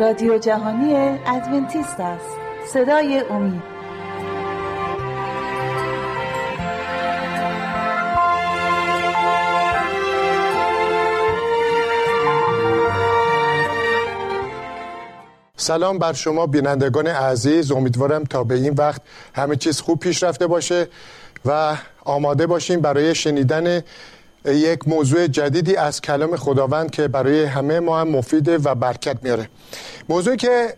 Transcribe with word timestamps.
رادیو 0.00 0.38
جهانی 0.38 0.94
ادونتیست 1.26 2.00
است. 2.00 2.36
صدای 2.72 3.22
امید. 3.30 3.62
سلام 15.56 15.98
بر 15.98 16.12
شما 16.12 16.46
بینندگان 16.46 17.06
عزیز. 17.06 17.72
امیدوارم 17.72 18.24
تا 18.24 18.44
به 18.44 18.54
این 18.54 18.74
وقت 18.74 19.02
همه 19.34 19.56
چیز 19.56 19.80
خوب 19.80 19.98
پیش 19.98 20.22
رفته 20.22 20.46
باشه 20.46 20.88
و 21.44 21.76
آماده 22.04 22.46
باشیم 22.46 22.80
برای 22.80 23.14
شنیدن 23.14 23.82
یک 24.44 24.88
موضوع 24.88 25.26
جدیدی 25.26 25.76
از 25.76 26.00
کلام 26.00 26.36
خداوند 26.36 26.90
که 26.90 27.08
برای 27.08 27.44
همه 27.44 27.80
ما 27.80 28.00
هم 28.00 28.08
مفیده 28.08 28.58
و 28.58 28.74
برکت 28.74 29.16
میاره. 29.22 29.48
موضوعی 30.08 30.36
که 30.36 30.76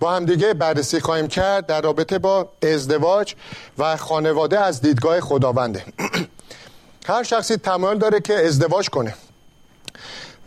با 0.00 0.12
هم 0.12 0.24
دیگه 0.24 0.54
بررسی 0.54 1.00
خواهیم 1.00 1.28
کرد 1.28 1.66
در 1.66 1.80
رابطه 1.80 2.18
با 2.18 2.48
ازدواج 2.62 3.34
و 3.78 3.96
خانواده 3.96 4.60
از 4.60 4.82
دیدگاه 4.82 5.20
خداونده. 5.20 5.84
هر 7.08 7.22
شخصی 7.22 7.56
تمایل 7.56 7.98
داره 7.98 8.20
که 8.20 8.46
ازدواج 8.46 8.88
کنه 8.88 9.14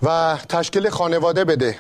و 0.04 0.38
تشکیل 0.50 0.90
خانواده 0.90 1.46
بده. 1.46 1.80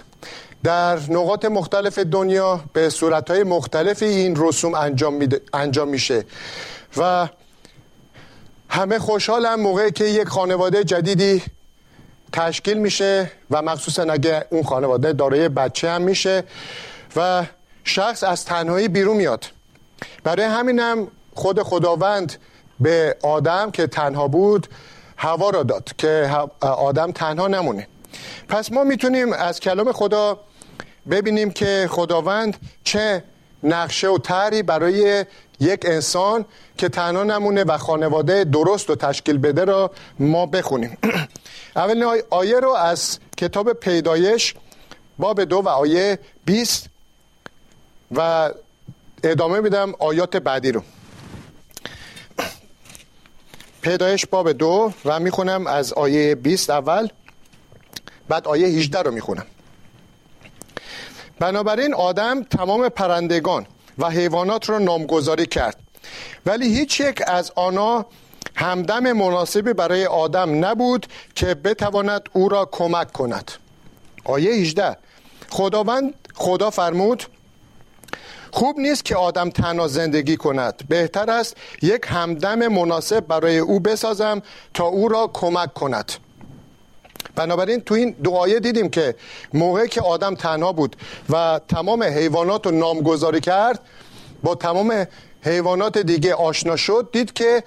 در 0.63 0.99
نقاط 1.09 1.45
مختلف 1.45 1.99
دنیا 1.99 2.59
به 2.73 2.89
صورتهای 2.89 3.43
مختلفی 3.43 4.05
این 4.05 4.35
رسوم 4.37 4.73
انجام, 4.73 5.29
انجام 5.53 5.87
میشه 5.87 6.25
و 6.97 7.27
همه 8.69 8.99
خوشحالم 8.99 9.59
موقعی 9.59 9.91
که 9.91 10.05
یک 10.05 10.27
خانواده 10.27 10.83
جدیدی 10.83 11.43
تشکیل 12.33 12.77
میشه 12.77 13.31
و 13.51 13.61
مخصوصا 13.61 14.03
اگه 14.03 14.45
اون 14.49 14.63
خانواده 14.63 15.13
دارای 15.13 15.49
بچه 15.49 15.89
هم 15.89 16.01
میشه 16.01 16.43
و 17.15 17.45
شخص 17.83 18.23
از 18.23 18.45
تنهایی 18.45 18.87
بیرون 18.87 19.17
میاد. 19.17 19.45
برای 20.23 20.45
همینم 20.45 21.07
خود 21.33 21.63
خداوند 21.63 22.35
به 22.79 23.17
آدم 23.23 23.71
که 23.71 23.87
تنها 23.87 24.27
بود 24.27 24.67
هوا 25.17 25.49
را 25.49 25.63
داد 25.63 25.89
که 25.97 26.31
آدم 26.61 27.11
تنها 27.11 27.47
نمونه. 27.47 27.87
پس 28.47 28.71
ما 28.71 28.83
می‌تونیم 28.83 29.33
از 29.33 29.59
کلام 29.59 29.91
خدا 29.91 30.39
ببینیم 31.09 31.51
که 31.51 31.87
خداوند 31.91 32.57
چه 32.83 33.23
نقشه 33.63 34.07
و 34.07 34.17
تری 34.17 34.63
برای 34.63 35.25
یک 35.59 35.85
انسان 35.85 36.45
که 36.77 36.89
تنها 36.89 37.23
نمونه 37.23 37.63
و 37.63 37.77
خانواده 37.77 38.43
درست 38.43 38.89
و 38.89 38.95
تشکیل 38.95 39.37
بده 39.37 39.65
را 39.65 39.91
ما 40.19 40.45
بخونیم. 40.45 40.97
اولین 41.75 42.21
آیه 42.29 42.59
رو 42.59 42.69
از 42.69 43.19
کتاب 43.37 43.73
پیدایش 43.73 44.53
باب 45.17 45.43
دو 45.43 45.57
و 45.57 45.69
آیه 45.69 46.19
20 46.45 46.89
و 48.11 48.51
ادامه 49.23 49.59
میدم 49.59 49.93
آیات 49.99 50.37
بعدی 50.37 50.71
رو. 50.71 50.83
پیدایش 53.81 54.25
باب 54.25 54.51
دو 54.51 54.93
و 55.05 55.19
می‌خونم 55.19 55.67
از 55.67 55.93
آیه 55.93 56.35
20 56.35 56.69
اول 56.69 57.07
بعد 58.29 58.47
آیه 58.47 58.67
18 58.67 59.01
رو 59.01 59.11
می‌خونم. 59.11 59.45
بنابراین 61.39 61.93
آدم 61.93 62.43
تمام 62.43 62.89
پرندگان 62.89 63.65
و 63.99 64.09
حیوانات 64.09 64.69
را 64.69 64.79
نامگذاری 64.79 65.45
کرد. 65.45 65.77
ولی 66.45 66.77
هیچ 66.77 66.99
یک 66.99 67.23
از 67.27 67.51
آنها 67.55 68.05
همدم 68.55 69.11
مناسبی 69.11 69.73
برای 69.73 70.05
آدم 70.05 70.65
نبود 70.65 71.05
که 71.35 71.55
بتواند 71.55 72.21
او 72.33 72.49
را 72.49 72.69
کمک 72.71 73.11
کند. 73.11 73.51
آیه 74.23 74.51
18 74.51 74.97
خداوند 75.49 76.13
خدا 76.33 76.69
فرمود 76.69 77.23
خوب 78.51 78.79
نیست 78.79 79.05
که 79.05 79.15
آدم 79.15 79.49
تنها 79.49 79.87
زندگی 79.87 80.37
کند. 80.37 80.83
بهتر 80.89 81.31
است 81.31 81.57
یک 81.81 82.01
همدم 82.07 82.67
مناسب 82.67 83.19
برای 83.19 83.57
او 83.57 83.79
بسازم 83.79 84.41
تا 84.73 84.83
او 84.85 85.07
را 85.07 85.29
کمک 85.33 85.73
کند. 85.73 86.11
بنابراین 87.35 87.81
تو 87.81 87.95
این 87.95 88.15
دعایه 88.23 88.59
دیدیم 88.59 88.89
که 88.89 89.15
موقعی 89.53 89.87
که 89.87 90.01
آدم 90.01 90.35
تنها 90.35 90.73
بود 90.73 90.95
و 91.29 91.61
تمام 91.67 92.03
حیوانات 92.03 92.65
رو 92.65 92.71
نامگذاری 92.71 93.39
کرد 93.39 93.79
با 94.43 94.55
تمام 94.55 95.07
حیوانات 95.41 95.97
دیگه 95.97 96.33
آشنا 96.33 96.75
شد 96.75 97.09
دید 97.11 97.33
که 97.33 97.63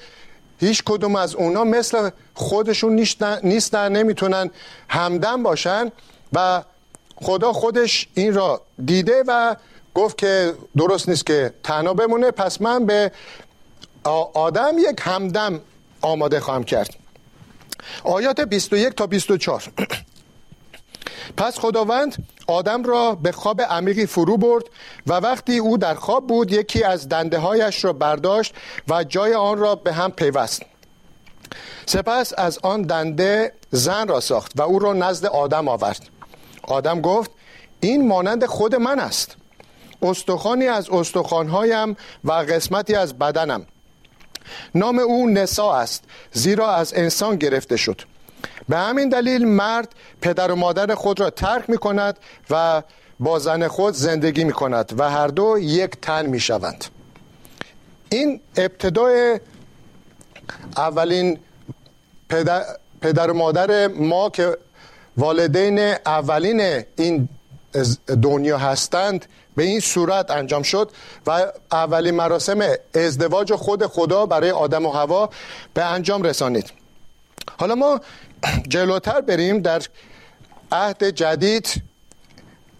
هیچ 0.60 0.82
کدوم 0.86 1.16
از 1.16 1.34
اونا 1.34 1.64
مثل 1.64 2.10
خودشون 2.34 3.06
نیستن 3.42 3.92
نمی‌تونن 3.92 4.50
همدم 4.88 5.42
باشن 5.42 5.92
و 6.32 6.62
خدا 7.16 7.52
خودش 7.52 8.08
این 8.14 8.34
را 8.34 8.62
دیده 8.84 9.24
و 9.26 9.56
گفت 9.94 10.18
که 10.18 10.54
درست 10.76 11.08
نیست 11.08 11.26
که 11.26 11.54
تنها 11.62 11.94
بمونه 11.94 12.30
پس 12.30 12.60
من 12.60 12.86
به 12.86 13.12
آدم 14.34 14.78
یک 14.78 15.00
همدم 15.00 15.60
آماده 16.00 16.40
خواهم 16.40 16.64
کرد. 16.64 17.01
آیات 18.04 18.40
21 18.40 18.94
تا 18.94 19.06
24 19.06 19.62
پس 21.36 21.58
خداوند 21.58 22.28
آدم 22.46 22.82
را 22.82 23.14
به 23.14 23.32
خواب 23.32 23.62
عمیقی 23.62 24.06
فرو 24.06 24.36
برد 24.36 24.64
و 25.06 25.12
وقتی 25.12 25.58
او 25.58 25.78
در 25.78 25.94
خواب 25.94 26.26
بود 26.26 26.52
یکی 26.52 26.84
از 26.84 27.08
دنده 27.08 27.38
هایش 27.38 27.84
را 27.84 27.92
برداشت 27.92 28.54
و 28.88 29.04
جای 29.04 29.34
آن 29.34 29.58
را 29.58 29.74
به 29.74 29.92
هم 29.92 30.10
پیوست. 30.10 30.62
سپس 31.86 32.32
از 32.38 32.58
آن 32.62 32.82
دنده 32.82 33.52
زن 33.70 34.08
را 34.08 34.20
ساخت 34.20 34.52
و 34.56 34.62
او 34.62 34.78
را 34.78 34.92
نزد 34.92 35.26
آدم 35.26 35.68
آورد. 35.68 36.08
آدم 36.62 37.00
گفت 37.00 37.30
این 37.80 38.08
مانند 38.08 38.46
خود 38.46 38.74
من 38.74 38.98
است. 38.98 39.36
استخوانی 40.02 40.68
از 40.68 40.90
استخوانهایم 40.90 41.96
و 42.24 42.32
قسمتی 42.32 42.94
از 42.94 43.18
بدنم. 43.18 43.66
نام 44.74 44.98
او 44.98 45.28
نسا 45.28 45.74
است 45.74 46.04
زیرا 46.32 46.74
از 46.74 46.92
انسان 46.96 47.36
گرفته 47.36 47.76
شد. 47.76 48.00
به 48.68 48.76
همین 48.78 49.08
دلیل 49.08 49.48
مرد 49.48 49.94
پدر 50.20 50.50
و 50.50 50.56
مادر 50.56 50.94
خود 50.94 51.20
را 51.20 51.30
ترک 51.30 51.70
می 51.70 51.78
کند 51.78 52.18
و 52.50 52.82
با 53.20 53.38
زن 53.38 53.68
خود 53.68 53.94
زندگی 53.94 54.44
می 54.44 54.52
کند 54.52 54.92
و 54.98 55.10
هر 55.10 55.26
دو 55.26 55.58
یک 55.60 55.90
تن 56.02 56.26
می 56.26 56.40
شوند 56.40 56.84
این 58.08 58.40
ابتدای 58.56 59.40
اولین 60.76 61.38
پدر, 62.28 62.64
پدر 63.00 63.30
و 63.30 63.34
مادر 63.34 63.88
ما 63.88 64.30
که 64.30 64.58
والدین 65.16 65.78
اولین 66.06 66.84
این 66.96 67.28
دنیا 68.22 68.58
هستند 68.58 69.26
به 69.56 69.62
این 69.62 69.80
صورت 69.80 70.30
انجام 70.30 70.62
شد 70.62 70.90
و 71.26 71.52
اولین 71.72 72.14
مراسم 72.14 72.60
ازدواج 72.94 73.54
خود 73.54 73.86
خدا 73.86 74.26
برای 74.26 74.50
آدم 74.50 74.86
و 74.86 74.90
هوا 74.90 75.30
به 75.74 75.84
انجام 75.84 76.22
رسانید. 76.22 76.72
حالا 77.58 77.74
ما 77.74 78.00
جلوتر 78.68 79.20
بریم 79.20 79.60
در 79.60 79.82
عهد 80.72 81.04
جدید. 81.04 81.82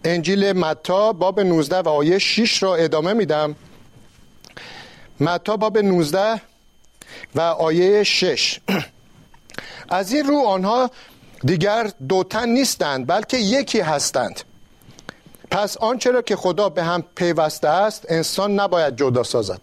انجیل 0.05 0.53
متا 0.53 1.13
باب 1.13 1.41
19 1.41 1.79
و 1.79 1.89
آیه 1.89 2.19
6 2.19 2.63
را 2.63 2.77
ادامه 2.77 3.13
میدم. 3.13 3.57
متا 5.21 5.57
باب 5.57 5.79
19 5.79 6.41
و 7.35 7.41
آیه 7.41 8.03
6 8.03 8.61
از 9.89 10.13
این 10.13 10.27
رو 10.27 10.39
آنها 10.47 10.91
دیگر 11.45 11.91
دوتن 12.09 12.49
نیستند 12.49 13.07
بلکه 13.07 13.37
یکی 13.37 13.81
هستند. 13.81 14.41
پس 15.53 15.77
آنچه 15.77 16.11
را 16.11 16.23
که 16.23 16.37
خدا 16.37 16.69
به 16.69 16.83
هم 16.83 17.05
پیوسته 17.15 17.69
است 17.69 18.07
انسان 18.09 18.61
نباید 18.61 18.97
جدا 18.97 19.23
سازد. 19.23 19.61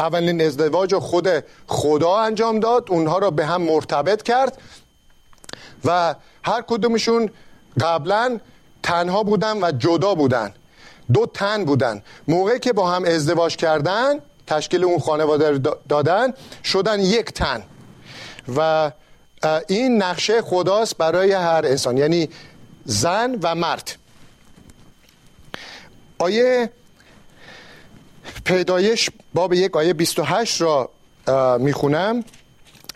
اولین 0.00 0.40
ازدواج 0.40 0.94
خود 0.94 1.28
خدا 1.66 2.16
انجام 2.16 2.60
داد 2.60 2.86
اونها 2.90 3.18
را 3.18 3.30
به 3.30 3.46
هم 3.46 3.62
مرتبط 3.62 4.22
کرد 4.22 4.58
و 5.84 6.14
هر 6.44 6.62
کدومشون 6.66 7.30
قبلا 7.80 8.40
تنها 8.82 9.22
بودن 9.22 9.64
و 9.64 9.72
جدا 9.72 10.14
بودن. 10.14 10.54
دو 11.12 11.26
تن 11.26 11.64
بودن. 11.64 12.02
موقعی 12.28 12.58
که 12.58 12.72
با 12.72 12.90
هم 12.90 13.04
ازدواج 13.04 13.56
کردن 13.56 14.20
تشکیل 14.46 14.84
اون 14.84 14.98
خانواده 14.98 15.58
دادن 15.88 16.34
شدن 16.64 17.00
یک 17.00 17.32
تن. 17.32 17.64
و 18.56 18.90
این 19.68 20.02
نقشه 20.02 20.42
خداست 20.42 20.96
برای 20.96 21.32
هر 21.32 21.62
انسان 21.64 21.96
یعنی 21.96 22.28
زن 22.84 23.38
و 23.42 23.54
مرد. 23.54 24.03
آیه 26.18 26.70
پیدایش 28.44 29.10
باب 29.34 29.52
یک 29.52 29.76
آیه 29.76 29.92
28 29.92 30.60
را 30.60 30.90
می‌خونم. 31.58 32.24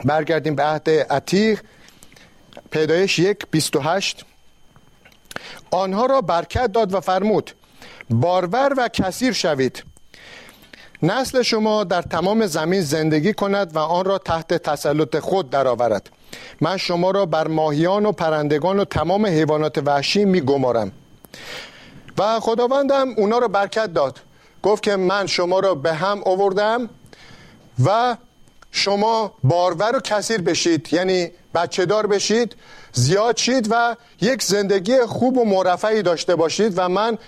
برگردیم 0.04 0.54
به 0.54 0.62
عهد 0.62 0.90
عتیق. 0.90 1.60
پیدایش 2.70 3.18
یک 3.18 3.38
28 3.50 4.24
آنها 5.70 6.06
را 6.06 6.20
برکت 6.20 6.72
داد 6.72 6.94
و 6.94 7.00
فرمود 7.00 7.50
بارور 8.10 8.74
و 8.76 8.88
کثیر 8.88 9.32
شوید. 9.32 9.82
نسل 11.02 11.42
شما 11.42 11.84
در 11.84 12.02
تمام 12.02 12.46
زمین 12.46 12.80
زندگی 12.80 13.32
کند 13.32 13.76
و 13.76 13.78
آن 13.78 14.04
را 14.04 14.18
تحت 14.18 14.54
تسلط 14.54 15.18
خود 15.18 15.50
درآورد. 15.50 16.10
من 16.60 16.76
شما 16.76 17.10
را 17.10 17.26
بر 17.26 17.46
ماهیان 17.46 18.06
و 18.06 18.12
پرندگان 18.12 18.78
و 18.78 18.84
تمام 18.84 19.26
حیوانات 19.26 19.78
وحشی 19.78 20.24
می 20.24 20.40
گمارم 20.40 20.92
و 22.18 22.40
خداوندم 22.40 23.08
اونا 23.16 23.38
رو 23.38 23.48
برکت 23.48 23.86
داد. 23.94 24.18
گفت 24.62 24.82
که 24.82 24.96
من 24.96 25.26
شما 25.26 25.60
رو 25.60 25.74
به 25.74 25.94
هم 25.94 26.22
آوردم 26.24 26.88
و 27.84 28.16
شما 28.70 29.32
بارور 29.44 29.96
و 29.96 30.00
کثیر 30.00 30.40
بشید. 30.40 30.92
یعنی 30.92 31.30
بچه 31.54 31.86
دار 31.86 32.06
بشید 32.06 32.56
زیاد 32.92 33.36
شید 33.36 33.68
و 33.70 33.96
یک 34.20 34.42
زندگی 34.42 35.00
خوب 35.00 35.38
و 35.38 35.44
مرفعی 35.44 36.02
داشته 36.02 36.36
باشید 36.36 36.72
و 36.76 36.88
من 36.88 37.18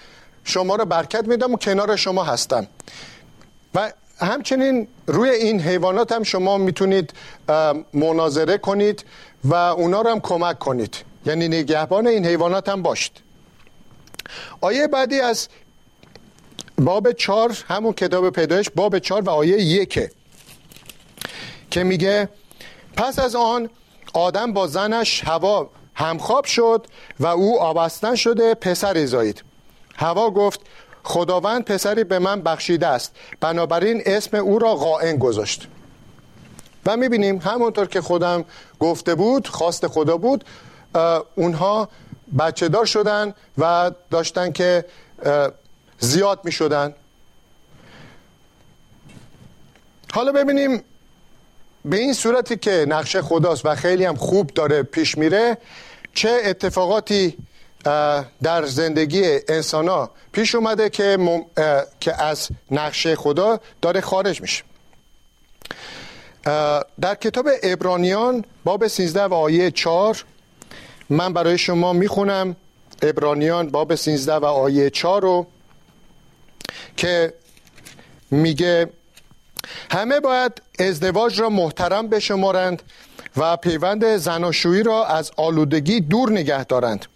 شما 0.44 0.76
رو 0.76 0.84
برکت 0.84 1.28
میدم 1.28 1.54
و 1.54 1.56
کنار 1.56 1.96
شما 1.96 2.24
هستم. 2.24 2.66
و 3.74 3.92
همچنین 4.20 4.88
روی 5.06 5.30
این 5.30 5.60
حیوانات 5.60 6.12
هم 6.12 6.22
شما 6.22 6.58
می‌تونید 6.58 7.12
مناظره 7.94 8.58
کنید 8.58 9.04
و 9.44 9.54
اونا 9.54 10.00
رو 10.00 10.10
هم 10.10 10.20
کمک 10.20 10.58
کنید. 10.58 10.96
یعنی 11.26 11.48
نگهبان 11.48 12.06
این 12.06 12.26
حیوانات 12.26 12.68
هم 12.68 12.82
باشید. 12.82 13.29
آیه 14.60 14.86
بعدی 14.86 15.20
از 15.20 15.48
باب 16.78 17.12
چار 17.12 17.64
همون 17.68 17.92
کتاب 17.92 18.30
پیدایش 18.30 18.70
باب 18.70 18.98
چار 18.98 19.22
و 19.22 19.30
آیه 19.30 19.60
یکه 19.62 20.10
که 21.70 21.84
میگه 21.84 22.28
پس 22.96 23.18
از 23.18 23.36
آن 23.36 23.70
آدم 24.14 24.52
با 24.52 24.66
زنش 24.66 25.24
هوا 25.24 25.70
همخواب 25.94 26.44
شد 26.44 26.86
و 27.20 27.26
او 27.26 27.60
آبستن 27.60 28.14
شده 28.14 28.54
پسری 28.54 29.06
زایید 29.06 29.44
هوا 29.96 30.30
گفت 30.30 30.60
خداوند 31.02 31.64
پسری 31.64 32.04
به 32.04 32.18
من 32.18 32.42
بخشیده 32.42 32.86
است. 32.86 33.16
بنابراین 33.40 34.02
اسم 34.06 34.36
او 34.36 34.58
را 34.58 34.74
قائن 34.74 35.16
گذاشت. 35.16 35.68
و 36.86 36.96
می‌بینیم 36.96 37.38
همونطور 37.38 37.86
که 37.86 38.00
خودم 38.00 38.44
گفته 38.80 39.14
بود 39.14 39.48
خواست 39.48 39.86
خدا 39.86 40.16
بود 40.16 40.44
اونها 41.34 41.88
بچه 42.38 42.68
دار 42.68 42.84
شدن 42.84 43.34
و 43.58 43.90
داشتن 44.10 44.52
که 44.52 44.84
زیاد 45.98 46.40
می 46.44 46.52
شدن 46.52 46.94
حالا 50.12 50.32
ببینیم 50.32 50.82
به 51.84 51.96
این 51.96 52.12
صورتی 52.12 52.56
که 52.56 52.86
نقشه 52.88 53.22
خداست 53.22 53.66
و 53.66 53.74
خیلی 53.74 54.04
هم 54.04 54.16
خوب 54.16 54.50
داره 54.50 54.82
پیش 54.82 55.18
میره 55.18 55.58
چه 56.14 56.40
اتفاقاتی 56.44 57.36
در 58.42 58.64
زندگی 58.66 59.22
انسان 59.48 59.88
ها 59.88 60.10
پیش 60.32 60.54
اومده 60.54 60.90
که, 60.90 61.18
که 62.00 62.22
از 62.22 62.48
نقشه 62.70 63.16
خدا 63.16 63.60
داره 63.82 64.00
خارج 64.00 64.40
میشه. 64.40 64.64
در 67.00 67.14
کتاب 67.20 67.48
ابرانیان 67.62 68.44
باب 68.64 68.86
13 68.86 69.22
و 69.22 69.34
آیه 69.34 69.70
4 69.70 70.24
من 71.10 71.32
برای 71.32 71.58
شما 71.58 71.92
می‌خونم 71.92 72.56
ابرانیان 73.02 73.70
باب 73.70 73.94
13 73.94 74.34
و 74.34 74.44
آیه 74.44 74.90
4 74.90 75.22
رو 75.22 75.46
که 76.96 77.34
میگه 78.30 78.90
همه 79.90 80.20
باید 80.20 80.62
ازدواج 80.78 81.40
را 81.40 81.48
محترم 81.48 82.08
بشمارند 82.08 82.82
و 83.36 83.56
پیوند 83.56 84.16
زناشویی 84.16 84.82
را 84.82 85.06
از 85.06 85.30
آلودگی 85.36 86.00
دور 86.00 86.30
نگه 86.32 86.64
دارند. 86.64 87.06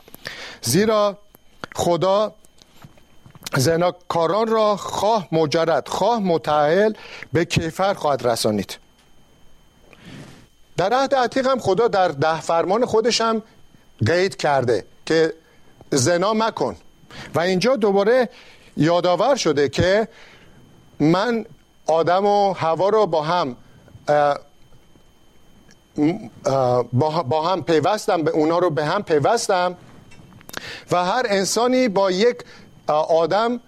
زیرا 0.63 1.19
خدا 1.75 2.35
زناکاران 3.57 4.47
را 4.47 4.77
خواه 4.77 5.29
مجرد 5.33 5.89
خواه 5.89 6.21
متعهل 6.21 6.93
به 7.33 7.45
کیفر 7.45 7.95
خواهد 7.95 8.27
رسانید. 8.27 8.79
در 10.77 10.93
عهد 10.93 11.15
عتیق 11.15 11.47
هم 11.47 11.59
خدا 11.59 11.89
در 11.89 12.09
ده 12.09 12.41
فرمان 12.41 12.85
خودش 12.85 13.21
هم 13.21 13.43
قید 14.07 14.37
کرده 14.37 14.85
که 15.07 15.35
زنا 15.91 16.35
مکن. 16.35 16.77
و 17.35 17.41
اینجا 17.41 17.77
دوباره 17.77 18.29
یادآور 18.77 19.37
شده 19.37 19.69
که 19.69 20.09
من 21.01 21.47
آدم 21.87 22.27
و 22.27 22.53
هوا 22.53 22.89
رو 22.89 23.07
با 23.07 23.23
هم 23.23 23.57
با 27.23 27.43
هم 27.43 27.63
پیوستم 27.63 28.23
به 28.23 28.31
اونا 28.31 28.59
رو 28.59 28.71
به 28.71 28.85
هم 28.85 29.03
پیوستم 29.03 29.77
و 30.91 31.05
هر 31.05 31.27
انسانی 31.29 31.89
با 31.89 32.11
یک 32.11 32.37
آدم 32.87 33.61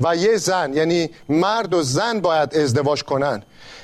و 0.00 0.16
یه 0.16 0.36
زن 0.36 0.72
یعنی 0.74 1.10
مرد 1.28 1.74
و 1.74 1.82
زن 1.82 2.20
باید 2.20 2.56
ازدواج 2.56 3.02
کنن. 3.04 3.42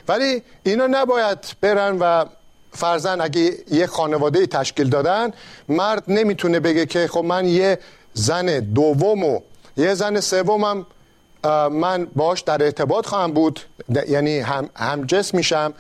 ولی 0.09 0.43
اینا 0.63 0.87
نباید 0.87 1.39
برن 1.61 1.99
و 2.01 2.25
فرزن 2.75 3.21
اگه 3.21 3.53
یه 3.71 3.87
خانواده 3.87 4.47
تشکیل 4.47 4.89
دادن 4.89 5.33
مرد 5.69 6.03
نمی‌تونه 6.09 6.61
بگه 6.61 6.87
که 6.87 7.09
خب 7.09 7.25
من 7.25 7.47
یه 7.47 7.79
زن 8.15 8.61
دوم 8.61 9.25
و 9.25 9.41
یه 9.77 9.95
زن 9.95 10.21
سومم 10.21 10.87
من 11.71 12.07
باش 12.17 12.41
در 12.41 12.63
ارتباط 12.63 13.07
خواهم 13.07 13.33
بود. 13.33 13.61
یعنی 14.09 14.39
هم, 14.39 14.71
هم 14.77 15.07
جس 15.07 15.35
میشم. 15.35 15.75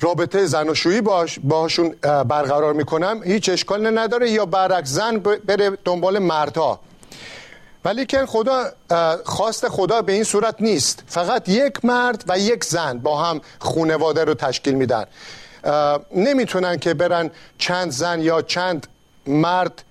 رابطه 0.00 0.46
زن 0.46 0.68
و 0.68 0.74
شویی 0.74 1.00
باش 1.00 1.38
باشون 1.44 1.88
برقرار 2.02 2.72
می‌کنم. 2.72 3.22
هیچ 3.24 3.48
اشکال 3.48 3.98
نداره. 3.98 4.30
یا 4.30 4.46
برعکس 4.46 4.88
زن 4.88 5.18
بره 5.18 5.78
دنبال 5.84 6.18
مردها. 6.18 6.80
ولی 7.84 8.06
که 8.06 8.26
خدا 8.26 8.64
خواست 9.24 9.68
خدا 9.68 10.02
به 10.02 10.12
این 10.12 10.24
صورت 10.24 10.54
نیست. 10.60 11.02
فقط 11.06 11.48
یک 11.48 11.84
مرد 11.84 12.24
و 12.28 12.38
یک 12.38 12.64
زن 12.64 12.98
با 12.98 13.22
هم 13.22 13.40
خونواده 13.58 14.24
رو 14.24 14.34
تشکیل 14.34 14.74
میدن. 14.74 15.04
نمی‌تونن 16.14 16.78
که 16.78 16.94
برن 16.94 17.30
چند 17.58 17.90
زن 17.90 18.20
یا 18.20 18.42
چند 18.42 18.86
مرد 19.26 19.84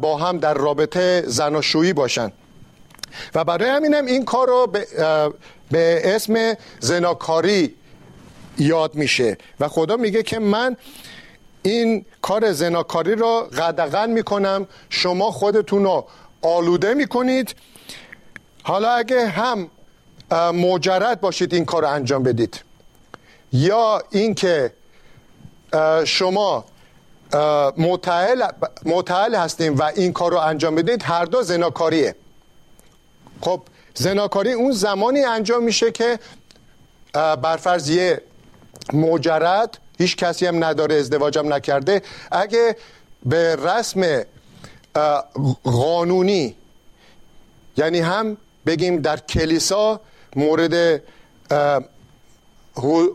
با 0.00 0.16
هم 0.16 0.38
در 0.38 0.54
رابطه 0.54 1.22
زناشویی 1.26 1.92
باشن. 1.92 2.32
و 3.34 3.44
برای 3.44 3.68
همینم 3.68 4.06
این 4.06 4.24
کار 4.24 4.46
رو 4.46 4.66
به, 4.66 4.86
به 5.70 6.02
اسم 6.04 6.54
زناکاری 6.80 7.74
یاد 8.58 8.94
میشه. 8.94 9.38
و 9.60 9.68
خدا 9.68 9.96
میگه 9.96 10.22
که 10.22 10.38
من 10.38 10.76
این 11.62 12.04
کار 12.22 12.52
زناکاری 12.52 13.14
رو 13.14 13.48
قدغن 13.58 14.10
می‌کنم. 14.10 14.66
شما 14.90 15.30
خودتون 15.30 15.84
رو 15.84 16.06
آلوده 16.42 16.94
می‌کنید. 16.94 17.54
حالا 18.62 18.90
اگه 18.90 19.26
هم 19.26 19.70
مجرد 20.52 21.20
باشید 21.20 21.54
این 21.54 21.64
کار 21.64 21.82
رو 21.82 21.88
انجام 21.88 22.22
بدید. 22.22 22.60
یا 23.52 24.02
اینکه 24.10 24.72
شما 26.04 26.64
متعهل 28.84 29.34
هستیم 29.34 29.76
و 29.78 29.82
این 29.82 30.12
کار 30.12 30.30
رو 30.30 30.38
انجام 30.38 30.74
بدید 30.74 31.02
هر 31.02 31.24
دو 31.24 31.42
زناکاریه. 31.42 32.16
خب 33.40 33.62
زناکاری 33.94 34.52
اون 34.52 34.72
زمانی 34.72 35.24
انجام 35.24 35.62
میشه 35.62 35.90
که 35.90 36.18
برفرض 37.12 37.90
یه 37.90 38.22
مجرد 38.92 39.78
هیچ 39.98 40.16
کسی 40.16 40.46
هم 40.46 40.64
نداره 40.64 40.94
ازدواجم 40.94 41.52
نکرده. 41.52 42.02
اگه 42.30 42.76
به 43.26 43.56
رسم 43.56 44.24
قانونی 45.64 46.56
یعنی 47.76 48.00
هم 48.00 48.36
بگیم 48.66 49.00
در 49.00 49.16
کلیسا 49.16 50.00
مورد 50.36 51.02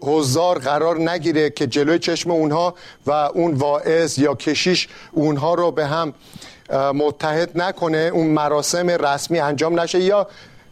حضار 0.01 0.60
قرار 0.60 1.00
نگیره 1.00 1.50
که 1.50 1.68
جلوی 1.68 2.00
چشم 2.00 2.32
اونها 2.32 2.75
و 3.06 3.12
اون 3.12 3.53
واعظ 3.53 4.20
یا 4.20 4.36
کشیش 4.36 4.88
اونها 5.12 5.53
رو 5.53 5.72
به 5.72 5.86
هم 5.88 6.13
متحد 6.72 7.62
نکنه 7.62 7.98
اون 8.13 8.27
مراسم 8.27 8.89
رسمی 8.89 9.39
انجام 9.39 9.80
نشه 9.80 10.00
یا 10.00 10.27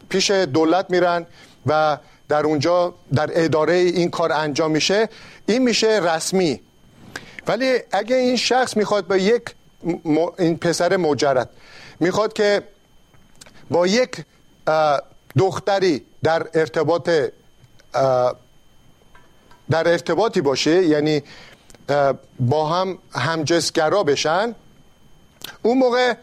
پیش 0.08 0.30
دولت 0.30 0.86
میرن 0.90 1.26
و 1.66 1.98
در 2.28 2.44
اونجا 2.44 2.94
در 3.14 3.30
اداره 3.34 3.74
این 3.74 4.10
کار 4.10 4.32
انجام 4.32 4.70
میشه. 4.70 5.08
این 5.46 5.62
میشه 5.62 6.00
رسمی. 6.02 6.60
ولی 7.46 7.78
اگه 7.92 8.16
این 8.16 8.36
شخص 8.36 8.76
می‌خواد 8.76 9.06
با 9.06 9.16
یک 9.16 9.42
این 10.38 10.56
پسر 10.56 10.96
مجرد 10.96 11.50
می‌خواد 12.00 12.32
که 12.32 12.62
با 13.70 13.86
یک 13.86 14.24
دختری 15.38 16.04
در 16.22 16.46
ارتباط 16.54 17.10
در 19.70 19.88
ارتباطی 19.88 20.40
باشه 20.40 20.86
یعنی 20.86 21.22
با 22.40 22.68
هم 22.68 22.98
همجنسگرا 23.12 24.02
بشن 24.02 24.54
اون 25.62 25.78
موقع 25.78 26.14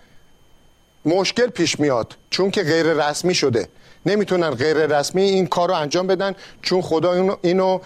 مشکل 1.05 1.47
پیش 1.47 1.79
میاد 1.79 2.15
چون 2.29 2.51
که 2.51 2.63
غیر 2.63 2.85
رسمی 2.85 3.35
شده. 3.35 3.67
نمی‌تونن 4.05 4.49
غیر 4.49 4.97
رسمی 4.97 5.21
این 5.21 5.47
کار 5.47 5.67
رو 5.69 5.75
انجام 5.75 6.07
بدن 6.07 6.35
چون 6.61 6.81
خدا 6.81 7.37
اینو 7.41 7.79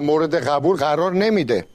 مورد 0.00 0.48
قبول 0.48 0.76
قرار 0.76 1.12
نمیده. 1.12 1.66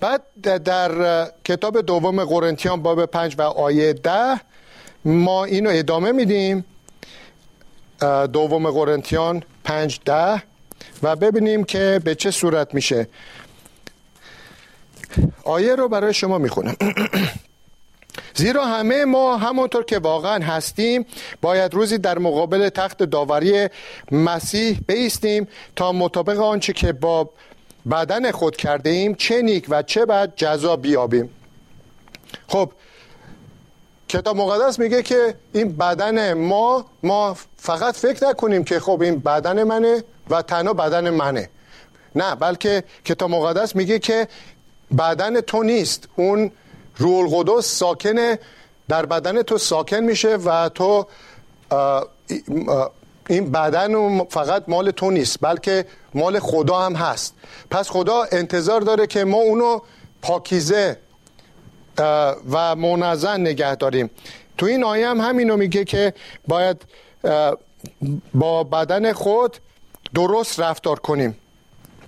بعد 0.00 0.22
در 0.64 1.30
کتاب 1.44 1.80
دوم 1.80 2.24
قرنتیان 2.24 2.82
باب 2.82 3.06
پنج 3.06 3.34
و 3.38 3.42
آیه 3.42 3.92
ده 3.92 4.40
ما 5.04 5.44
اینو 5.44 5.70
ادامه 5.72 6.12
میدیم. 6.12 6.64
دوم 8.32 8.70
قرنتیان 8.70 9.42
پنج 9.64 10.00
ده 10.04 10.42
و 11.02 11.16
ببینیم 11.16 11.64
که 11.64 12.00
به 12.04 12.14
چه 12.14 12.30
صورت 12.30 12.74
میشه. 12.74 13.08
آیه 15.44 15.74
رو 15.74 15.88
برای 15.88 16.14
شما 16.14 16.38
می‌خونم. 16.38 16.76
زیرا 18.34 18.64
همه 18.64 19.04
ما 19.04 19.36
همونطور 19.36 19.84
که 19.84 19.98
واقعا 19.98 20.44
هستیم 20.44 21.06
باید 21.40 21.74
روزی 21.74 21.98
در 21.98 22.18
مقابل 22.18 22.68
تخت 22.68 23.02
داوری 23.02 23.68
مسیح 24.12 24.80
بیستیم 24.86 25.48
تا 25.76 25.92
مطابق 25.92 26.40
آنچه 26.40 26.72
که 26.72 26.92
با 26.92 27.30
بدن 27.90 28.30
خود 28.30 28.56
کرده 28.56 28.90
ایم 28.90 29.14
چه 29.14 29.42
نیک 29.42 29.66
و 29.68 29.82
چه 29.82 30.06
بد 30.06 30.32
جزا 30.36 30.76
بیابیم. 30.76 31.30
خب 32.48 32.72
کتاب 34.08 34.36
مقدس 34.36 34.78
میگه 34.78 35.02
که 35.02 35.34
این 35.52 35.76
بدن 35.76 36.32
ما 36.32 36.86
ما 37.02 37.36
فقط 37.56 37.96
فکر 37.96 38.28
نکنیم 38.28 38.64
که 38.64 38.80
خب 38.80 39.02
این 39.02 39.18
بدن 39.18 39.62
منه. 39.62 40.04
و 40.30 40.42
تنها 40.42 40.72
بدن 40.72 41.10
منه. 41.10 41.50
نه 42.14 42.34
بلکه 42.34 42.84
کتاب 43.04 43.30
مقدس 43.30 43.76
میگه 43.76 43.98
که 43.98 44.28
بدن 44.98 45.40
تو 45.40 45.62
نیست. 45.62 46.08
اون 46.16 46.50
روح 46.96 47.34
القدس 47.34 47.66
ساکنه 47.66 48.38
در 48.88 49.06
بدن 49.06 49.42
تو 49.42 49.58
ساکن 49.58 50.00
میشه 50.00 50.36
و 50.36 50.68
تو 50.68 51.06
این 53.28 53.50
بدن 53.52 54.24
فقط 54.24 54.64
مال 54.68 54.90
تو 54.90 55.10
نیست 55.10 55.38
بلکه 55.40 55.86
مال 56.14 56.38
خدا 56.38 56.78
هم 56.78 56.94
هست. 56.94 57.34
پس 57.70 57.90
خدا 57.90 58.26
انتظار 58.32 58.80
داره 58.80 59.06
که 59.06 59.24
ما 59.24 59.36
اونو 59.36 59.80
پاکیزه 60.22 60.98
و 62.50 62.76
منظن 62.76 63.40
نگه 63.40 63.74
داریم. 63.74 64.10
تو 64.58 64.66
این 64.66 64.84
آیه 64.84 65.08
هم 65.08 65.20
همینو 65.20 65.56
میگه 65.56 65.84
که 65.84 66.14
باید 66.48 66.82
با 68.34 68.64
بدن 68.64 69.12
خود 69.12 69.56
درست 70.14 70.60
رفتار 70.60 70.98
کنیم. 70.98 71.38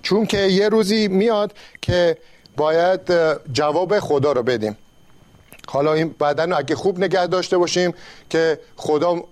چون 0.01 0.25
که 0.25 0.37
یه 0.37 0.69
روزی 0.69 1.07
میاد 1.07 1.53
که 1.81 2.17
باید 2.57 3.01
جواب 3.53 3.99
خدا 3.99 4.31
رو 4.31 4.43
بدیم. 4.43 4.77
حالا 5.67 5.93
این 5.93 6.15
بدن 6.19 6.49
رو 6.51 6.57
اگه 6.57 6.75
خوب 6.75 6.99
نگه 6.99 7.27
داشته 7.27 7.57
باشیم 7.57 7.93
که 8.29 8.59
خدا 8.75 9.23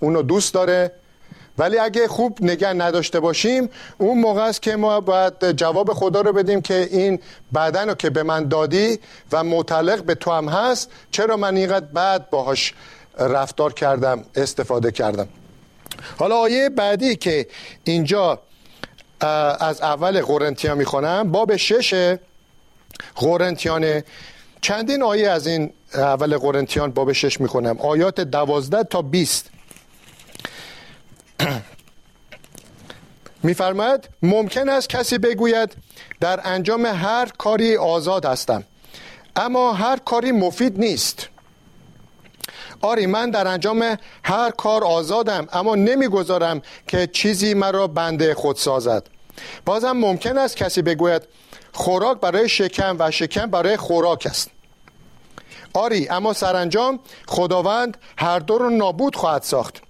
اونو 0.00 0.22
دوست 0.22 0.54
داره. 0.54 0.92
ولی 1.58 1.78
اگه 1.78 2.08
خوب 2.08 2.38
نگه 2.40 2.72
نداشته 2.72 3.20
باشیم 3.20 3.70
اون 3.98 4.20
موقع 4.20 4.42
است 4.42 4.62
که 4.62 4.76
ما 4.76 5.00
باید 5.00 5.52
جواب 5.52 5.92
خدا 5.92 6.20
رو 6.20 6.32
بدیم 6.32 6.60
که 6.60 6.88
این 6.90 7.18
بدن 7.54 7.88
رو 7.88 7.94
که 7.94 8.10
به 8.10 8.22
من 8.22 8.48
دادی 8.48 8.98
و 9.32 9.44
متعلق 9.44 10.02
به 10.02 10.14
تو 10.14 10.30
هم 10.30 10.48
هست 10.48 10.90
چرا 11.10 11.36
من 11.36 11.56
اینقدر 11.56 11.86
بد 11.86 12.30
باهاش 12.30 12.74
رفتار 13.18 13.72
کردم 13.72 14.24
استفاده 14.34 14.90
کردم. 14.90 15.28
حالا 16.18 16.36
آیه 16.36 16.68
بعدی 16.68 17.16
که 17.16 17.46
اینجا 17.84 18.40
از 19.60 19.80
اول 19.80 20.22
قرنتیان 20.22 20.78
می‌خونم 20.78 21.32
باب 21.32 21.56
شش 21.56 22.16
قرنتیان. 23.14 24.02
چندین 24.60 25.02
آیه 25.02 25.30
از 25.30 25.46
این 25.46 25.72
اول 25.94 26.38
قرنتیان 26.38 26.90
باب 26.90 27.12
شش 27.12 27.40
می‌خونم. 27.40 27.78
آیات 27.78 28.20
دوازده 28.20 28.84
تا 28.84 29.02
بیست. 29.02 29.50
میفرماید 33.42 34.08
ممکن 34.22 34.68
است 34.68 34.88
کسی 34.88 35.18
بگوید 35.18 35.76
در 36.20 36.40
انجام 36.44 36.86
هر 36.86 37.28
کاری 37.38 37.76
آزاد 37.76 38.24
هستم 38.24 38.64
اما 39.36 39.72
هر 39.72 39.96
کاری 39.96 40.32
مفید 40.32 40.78
نیست. 40.80 41.28
آری 42.80 43.06
من 43.06 43.30
در 43.30 43.48
انجام 43.48 43.98
هر 44.24 44.50
کار 44.50 44.84
آزادم 44.84 45.48
اما 45.52 45.74
نمی‌گذارم 45.74 46.62
که 46.86 47.06
چیزی 47.06 47.54
مرا 47.54 47.86
بنده 47.86 48.34
خود 48.34 48.56
سازد. 48.56 49.06
بازم 49.64 49.92
ممکن 49.92 50.38
است 50.38 50.56
کسی 50.56 50.82
بگوید 50.82 51.22
خوراک 51.72 52.20
برای 52.20 52.48
شکم 52.48 52.96
و 52.98 53.10
شکم 53.10 53.46
برای 53.50 53.76
خوراک 53.76 54.26
است. 54.30 54.50
آری 55.72 56.08
اما 56.08 56.32
سرانجام 56.32 57.00
خداوند 57.28 57.98
هر 58.18 58.38
دو 58.38 58.58
رو 58.58 58.70
نابود 58.70 59.16
خواهد 59.16 59.42
ساخت. 59.42 59.82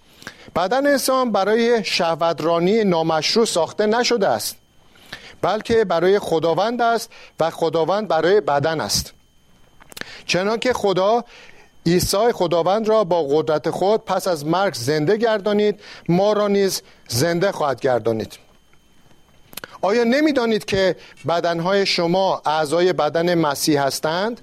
بدن 0.56 0.86
انسان 0.86 1.32
برای 1.32 1.84
شهوترانی 1.84 2.84
نامشروع 2.84 3.46
ساخته 3.46 3.86
نشده 3.86 4.28
است 4.28 4.56
بلکه 5.42 5.84
برای 5.84 6.18
خداوند 6.18 6.82
است 6.82 7.10
و 7.40 7.50
خداوند 7.50 8.08
برای 8.08 8.40
بدن 8.40 8.80
است. 8.80 9.12
چنانکه 10.26 10.72
خدا 10.72 11.24
عیسی 11.88 12.32
خداوند 12.32 12.88
را 12.88 13.04
با 13.04 13.22
قدرت 13.22 13.70
خود 13.70 14.04
پس 14.04 14.28
از 14.28 14.46
مرگ 14.46 14.74
زنده 14.74 15.16
گردانید. 15.16 15.80
ما 16.08 16.32
را 16.32 16.48
نیز 16.48 16.82
زنده 17.08 17.52
خواهد 17.52 17.80
گردانید. 17.80 18.32
آیا 19.82 20.04
نمی‌دانید 20.04 20.64
که 20.64 20.96
بدنهای 21.28 21.86
شما 21.86 22.42
اعضای 22.44 22.92
بدن 22.92 23.34
مسیح 23.34 23.82
هستند؟ 23.82 24.40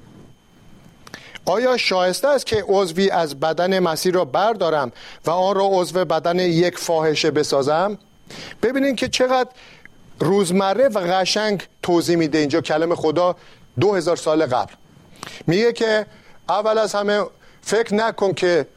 آیا 1.46 1.78
شایسته 1.78 2.28
است 2.28 2.46
که 2.46 2.66
عضوی 2.68 3.10
از 3.10 3.40
بدن 3.40 3.80
مسیح 3.80 4.12
را 4.14 4.26
بردارم 4.26 4.92
و 5.26 5.32
آن 5.32 5.56
را 5.56 5.66
عضو 5.72 6.06
بدن 6.06 6.40
یک 6.40 6.78
فاحشه 6.78 7.32
بسازم؟ 7.32 7.98
ببینید 8.62 8.96
که 8.96 9.08
چقدر 9.08 9.50
روزمره 10.20 10.88
و 10.88 11.00
قشنگ 11.00 11.68
توضیح 11.84 12.16
میده 12.16 12.38
اینجا 12.38 12.62
کلم 12.62 12.96
خدا 12.96 13.36
دو 13.80 13.96
هزار 13.96 14.16
سال 14.16 14.46
قبل. 14.46 14.74
میگه 15.48 15.74
که 15.74 16.06
اول 16.50 16.78
از 16.78 16.96
همه 16.96 17.26
فکر 17.62 17.94
نکن 17.96 18.34
که 18.34 18.68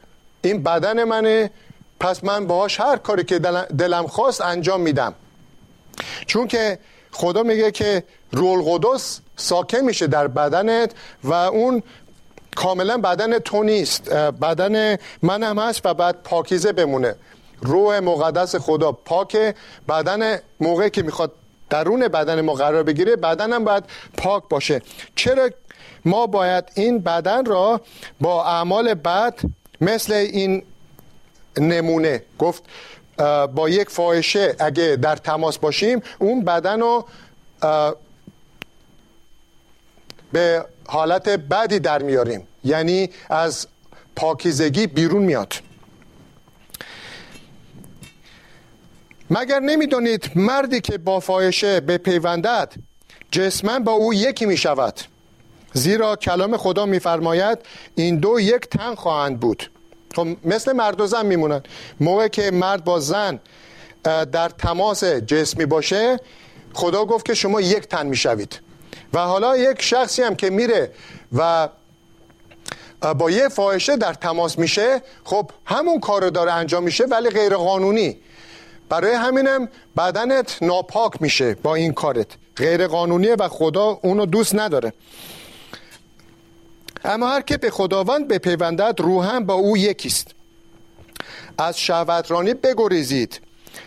این 0.41 0.63
بدن 0.63 1.03
منه 1.03 1.51
پس 1.99 2.23
من 2.23 2.47
باهاش 2.47 2.79
هر 2.79 2.97
کاری 2.97 3.23
که 3.23 3.39
دلم 3.79 4.07
خواست 4.07 4.41
انجام 4.41 4.81
میدم. 4.81 5.13
چون 6.25 6.47
که 6.47 6.79
خدا 7.11 7.43
میگه 7.43 7.71
که 7.71 8.03
رول 8.31 8.61
قدس 8.61 9.19
ساکن 9.35 9.79
میشه 9.79 10.07
در 10.07 10.27
بدنت 10.27 10.91
و 11.23 11.33
اون 11.33 11.83
کاملا 12.55 12.97
بدن 12.97 13.39
تو 13.39 13.63
نیست. 13.63 14.09
بدن 14.13 14.97
هم 15.23 15.59
هست 15.59 15.81
و 15.85 15.93
بعد 15.93 16.23
پاکیزه 16.23 16.71
بمونه. 16.71 17.15
روح 17.61 17.99
مقدس 17.99 18.55
خدا 18.55 18.91
پاک. 18.91 19.55
بدن 19.89 20.39
موقعی 20.59 20.89
که 20.89 21.01
می‌خواد 21.01 21.31
درون 21.69 22.07
بدن 22.07 22.41
ما 22.41 22.53
قرار 22.53 22.83
بگیره 22.83 23.15
بدنم 23.15 23.63
باید 23.63 23.83
پاک 24.17 24.43
باشه. 24.49 24.81
چرا 25.15 25.49
ما 26.05 26.27
باید 26.27 26.63
این 26.75 26.99
بدن 26.99 27.45
را 27.45 27.81
با 28.21 28.45
اعمال 28.45 28.93
بد 28.93 29.39
مثل 29.81 30.13
این 30.13 30.63
نمونه 31.57 32.23
گفت 32.39 32.63
با 33.55 33.69
یک 33.69 33.89
فاحشه 33.89 34.55
اگه 34.59 34.95
در 35.01 35.15
تماس 35.15 35.57
باشیم 35.57 36.01
اون 36.19 36.45
بدن 36.45 36.79
رو 36.79 37.05
به 40.31 40.65
حالت 40.87 41.29
بدی 41.29 41.79
در 41.79 42.01
میاریم. 42.01 42.47
یعنی 42.63 43.09
از 43.29 43.67
پاکیزگی 44.15 44.87
بیرون 44.87 45.23
میاد. 45.23 45.53
مگر 49.29 49.59
نمی‌دانید 49.59 50.31
مردی 50.35 50.81
که 50.81 50.97
با 50.97 51.19
فاحشه 51.19 51.79
به 51.79 51.97
پیوندد 51.97 52.73
جسمن 53.31 53.83
با 53.83 53.91
او 53.91 54.13
یکی 54.13 54.45
می 54.45 54.57
شود 54.57 54.99
زیرا 55.73 56.15
کلام 56.15 56.57
خدا 56.57 56.85
میفرماید 56.85 57.57
این 57.95 58.17
دو 58.17 58.39
یک 58.39 58.61
تن 58.61 58.95
خواهند 58.95 59.39
بود. 59.39 59.71
خب 60.15 60.27
مثل 60.43 60.73
مرد 60.73 61.01
و 61.01 61.07
زن 61.07 61.25
میمونن. 61.25 61.63
موقع 61.99 62.27
که 62.27 62.51
مرد 62.51 62.83
با 62.83 62.99
زن 62.99 63.39
در 64.03 64.49
تماس 64.49 65.03
جسمی 65.03 65.65
باشه 65.65 66.19
خدا 66.73 67.05
گفت 67.05 67.25
که 67.25 67.33
شما 67.33 67.61
یک 67.61 67.87
تن 67.87 68.07
می‌شوید. 68.07 68.59
و 69.13 69.19
حالا 69.19 69.57
یک 69.57 69.81
شخصی 69.81 70.21
هم 70.21 70.35
که 70.35 70.49
میره 70.49 70.91
و 71.33 71.69
با 73.17 73.31
یه 73.31 73.47
فاحشه 73.47 73.97
در 73.97 74.13
تماس 74.13 74.59
میشه 74.59 75.01
خب 75.23 75.51
همون 75.65 75.99
کار 75.99 76.23
رو 76.23 76.29
داره 76.29 76.51
انجام 76.51 76.83
میشه 76.83 77.05
ولی 77.05 77.29
غیر 77.29 77.55
قانونی 77.55 78.17
برای 78.89 79.13
همینم 79.13 79.69
بدنت 79.97 80.57
ناپاک 80.61 81.21
میشه 81.21 81.55
با 81.55 81.75
این 81.75 81.93
کارت. 81.93 82.27
غیر 82.55 82.87
قانونیه 82.87 83.35
و 83.35 83.47
خدا 83.47 83.99
اونو 84.03 84.25
دوست 84.25 84.55
نداره. 84.55 84.93
اما 87.03 87.29
هر 87.29 87.41
که 87.41 87.57
به 87.57 87.69
خداوند 87.69 88.27
بپیوندد 88.27 89.01
روحم 89.01 89.45
با 89.45 89.53
او 89.53 89.77
یکیست. 89.77 90.27
از 91.57 91.79
شهوترانی 91.79 92.53
بگریزید. 92.53 93.41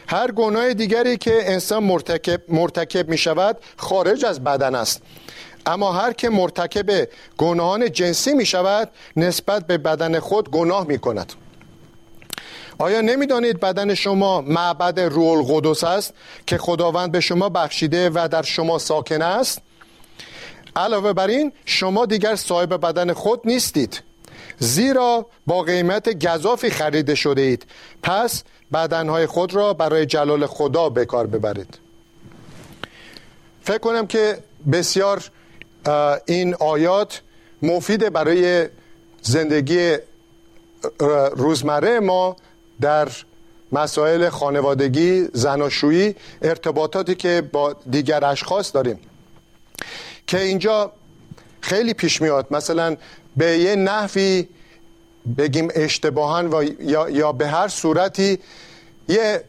هر 0.09 0.33
گناه 0.33 0.75
دیگری 0.75 1.17
که 1.17 1.53
انسان 1.53 1.85
مرتکب, 1.85 2.41
مرتکب 2.49 3.09
می 3.09 3.19
شود 3.19 3.57
خارج 3.77 4.25
از 4.25 4.45
بدن 4.45 4.75
است. 4.75 5.03
اما 5.67 5.93
هر 5.93 6.13
که 6.13 6.29
مرتکب 6.29 7.09
گناهان 7.39 7.93
جنسی 7.93 8.35
می 8.35 8.47
شود 8.47 8.91
نسبت 9.17 9.67
به 9.67 9.79
بدن 9.79 10.19
خود 10.19 10.51
گناه 10.51 10.87
می 10.87 10.99
کند 10.99 11.33
آیا 12.79 13.01
نمی‌دانید 13.01 13.61
بدن 13.61 13.95
شما 13.95 14.41
معبد 14.41 15.01
روح 15.01 15.29
القدس 15.29 15.85
است 15.85 16.15
که 16.47 16.59
خداوند 16.59 17.13
به 17.13 17.21
شما 17.21 17.49
بخشیده 17.49 18.11
و 18.15 18.29
در 18.29 18.43
شما 18.43 18.79
ساکن 18.79 19.23
است؟ 19.23 19.61
علاوه 20.77 21.13
بر 21.13 21.27
این 21.27 21.53
شما 21.65 22.07
دیگر 22.07 22.37
صاحب 22.37 22.87
بدن 22.87 23.13
خود 23.13 23.41
نیستید. 23.45 24.03
زیرا 24.59 25.27
با 25.47 25.63
قیمت 25.63 26.27
گذافی 26.27 26.71
خریده 26.71 27.15
شده 27.15 27.43
اید 27.43 27.67
پس 28.03 28.43
بدنهای 28.73 29.27
خود 29.27 29.55
را 29.55 29.75
برای 29.75 30.07
جلال 30.07 30.47
خدا 30.47 30.89
به 30.89 31.05
کار 31.05 31.27
ببرید. 31.27 31.79
فکر 33.63 33.79
کنم 33.79 34.07
که 34.07 34.39
بسیار 34.73 35.31
این 36.27 36.55
آیات 36.55 37.23
مفید 37.63 38.13
برای 38.13 38.69
زندگی 39.23 39.97
روزمره 41.37 42.01
ما 42.01 42.37
در 42.81 43.09
مسائل 43.73 44.29
خانوادگی 44.29 45.29
زناشویی 45.33 46.15
ارتباطاتی 46.43 47.15
که 47.15 47.43
با 47.53 47.77
دیگر 47.91 48.25
اشخاص 48.25 48.75
داریم. 48.75 48.99
که 50.33 50.41
اینجا 50.41 50.93
خیلی 51.61 51.95
پیش 51.95 52.23
میاد. 52.23 52.47
مثلا 52.51 52.97
به 53.37 53.59
یه 53.59 53.77
نحوی 53.77 54.49
بگیم 55.39 55.69
اشتباهن 55.75 56.47
و 56.47 56.65
یا, 56.81 57.11
یا 57.11 57.33
به 57.33 57.49
هر 57.49 57.69
صورتی 57.69 58.39
یه 59.09 59.45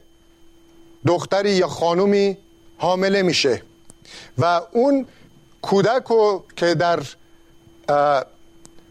دختری 1.07 1.51
یا 1.51 1.67
خانومی 1.67 2.37
حامله 2.77 3.21
میشه 3.21 3.61
و 4.37 4.61
اون 4.71 5.05
کودک 5.61 6.03
رو 6.03 6.43
که 6.55 6.75
در 6.75 6.99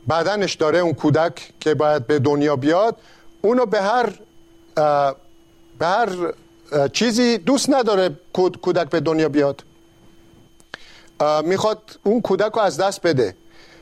بدنش 0.08 0.54
داره 0.54 0.78
اون 0.78 0.94
کودک 0.94 1.52
که 1.60 1.74
باید 1.74 2.06
به 2.06 2.18
دنیا 2.18 2.56
بیاد 2.56 2.96
اونو 3.42 3.66
به 3.66 3.82
هر 3.82 4.12
به 5.78 5.86
هر 5.86 6.08
چیزی 6.92 7.38
دوست 7.38 7.70
نداره 7.70 8.16
کودک 8.32 8.88
به 8.88 9.00
دنیا 9.00 9.28
بیاد. 9.28 9.64
می‌خواد 11.44 11.78
اون 12.02 12.20
کودک 12.20 12.52
رو 12.52 12.60
از 12.60 12.76
دست 12.76 13.02
بده. 13.02 13.34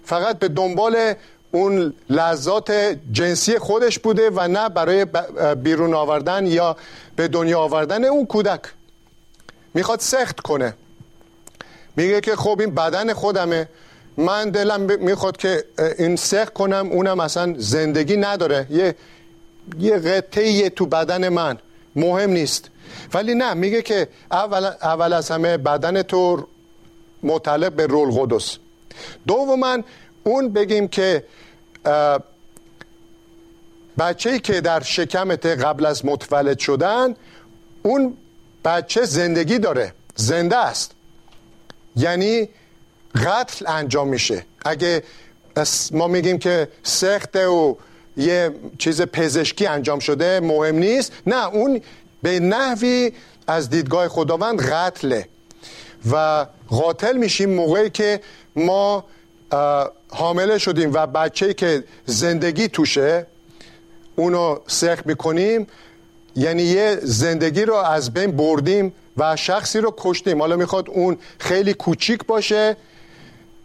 فقط 0.05 0.39
به 0.39 0.49
دنبال 0.49 1.15
اون 1.53 1.95
لذات 2.11 2.73
جنسی 3.13 3.59
خودش 3.59 3.99
بوده 3.99 4.31
و 4.31 4.49
نه 4.49 4.69
برای 4.69 5.07
بیرون 5.55 5.95
آوردن 5.95 6.47
یا 6.47 6.77
به 7.17 7.29
دنیا 7.29 7.61
آوردن 7.61 8.05
اون 8.05 8.27
کودک. 8.27 8.61
می‌خواد 9.75 10.01
سخت 10.01 10.41
کنه. 10.41 10.75
میگه 11.97 12.21
که 12.21 12.37
خب 12.37 12.57
این 12.61 12.75
بدن 12.75 13.13
خودمه. 13.13 13.69
من 14.17 14.51
دلم 14.51 14.81
می‌خواد 14.81 15.37
که 15.37 15.65
این 15.99 16.17
سخت 16.17 16.53
کنم. 16.53 16.89
اونم 16.93 17.21
اصلا 17.21 17.55
زندگی 17.59 18.17
نداره. 18.17 18.67
یه 18.71 18.95
یه 19.79 19.99
قطعه 19.99 20.71
تو 20.71 20.87
بدن 20.87 21.29
من. 21.29 21.59
مهم 21.97 22.31
نیست. 22.31 22.71
ولی 23.15 23.35
نه 23.35 23.55
میگه 23.55 23.83
که 23.83 24.09
اول, 24.31 24.65
اول 24.65 25.13
از 25.13 25.31
همه 25.31 25.57
بدن 25.57 26.03
تو 26.03 26.47
مطلب 27.23 27.77
به 27.77 27.87
رول 27.87 28.11
قدس. 28.21 28.57
دوما 29.27 29.79
اون 30.25 30.53
بگیم 30.53 30.89
که 30.89 31.25
بچه 33.99 34.39
که 34.39 34.61
در 34.61 34.81
شکمت 34.81 35.47
قبل 35.47 35.87
از 35.87 36.07
متولد 36.07 36.59
شدن 36.59 37.15
اون 37.83 38.17
بچه 38.65 39.05
زندگی 39.05 39.59
داره 39.59 39.93
زنده 40.17 40.57
است. 40.57 40.95
یعنی 41.97 42.49
قتل 43.15 43.67
انجام 43.69 44.09
میشه. 44.09 44.45
اگه 44.65 45.03
ما 45.93 46.07
میگیم 46.09 46.39
که 46.39 46.69
سخته 46.83 47.47
و 47.47 47.75
یه 48.17 48.55
چیز 48.79 49.03
پزشکی 49.03 49.67
انجام 49.67 49.99
شده 49.99 50.41
مهم 50.41 50.77
نیست. 50.77 51.13
نه 51.27 51.47
اون 51.47 51.81
به 52.23 52.41
نحوی 52.41 53.13
از 53.47 53.71
دیدگاه 53.71 54.09
خداوند 54.09 54.63
قتله. 54.63 55.29
و 56.13 56.47
قاتل 56.69 57.17
میشیم 57.17 57.51
موقعی 57.51 57.91
که 57.91 58.21
ما 58.57 59.05
حامله 60.09 60.59
شدیم 60.59 60.91
و 60.95 61.07
بچه 61.07 61.55
که 61.55 61.85
زندگی 62.07 62.69
توشه 62.69 63.27
اونو 64.17 64.59
سخت 64.67 65.07
می‌کنیم. 65.07 65.67
یعنی 66.37 66.63
یه 66.63 66.99
زندگی 67.03 67.63
رو 67.63 67.75
از 67.75 68.13
بین 68.13 68.31
بردیم 68.31 68.93
و 69.17 69.37
شخصی 69.37 69.79
رو 69.79 69.95
کشتیم. 69.99 70.41
حالا 70.41 70.57
می‌خواد 70.57 70.91
اون 70.91 71.19
خیلی 71.39 71.75
کوچیک 71.75 72.27
باشه 72.27 72.77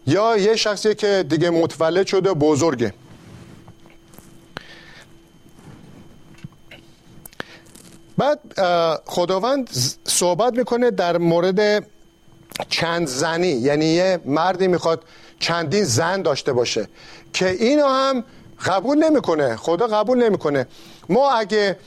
یا 0.07 0.37
یه 0.37 0.55
شخصی 0.55 0.95
که 0.95 1.25
دیگه 1.29 1.49
متولد 1.49 2.07
شده 2.07 2.33
بزرگه. 2.33 2.93
بعد 8.17 8.39
خداوند 9.05 9.69
صحبت 10.03 10.53
می‌کنه 10.53 10.91
در 10.91 11.17
مورد 11.17 11.87
چند 12.69 13.07
زنی 13.07 13.47
یعنی 13.47 13.85
یه 13.85 14.19
مردی 14.25 14.67
می‌خواد 14.67 15.03
چندین 15.39 15.83
زن 15.83 16.21
داشته 16.21 16.53
باشه 16.53 16.87
که 17.33 17.49
اینو 17.49 17.87
هم 17.87 18.23
قبول 18.65 18.97
نمی‌کنه 18.97 19.55
خدا 19.55 19.87
قبول 19.87 20.23
نمی‌کنه. 20.23 20.67
ما 21.09 21.31
اگه 21.31 21.77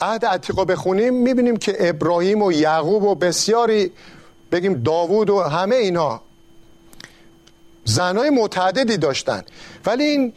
عهد 0.00 0.24
عتیقا 0.24 0.64
بخونیم 0.64 1.14
می‌بینیم 1.14 1.56
که 1.56 1.76
ابراهیم 1.78 2.42
و 2.42 2.52
یعقوب 2.52 3.02
و 3.02 3.14
بسیاری 3.14 3.92
بگیم 4.52 4.82
داوود 4.82 5.30
و 5.30 5.40
همه 5.40 5.76
اینا 5.76 6.20
زنای 7.84 8.30
متعددی 8.30 8.96
داشتن. 8.96 9.42
ولی 9.86 10.04
این 10.04 10.32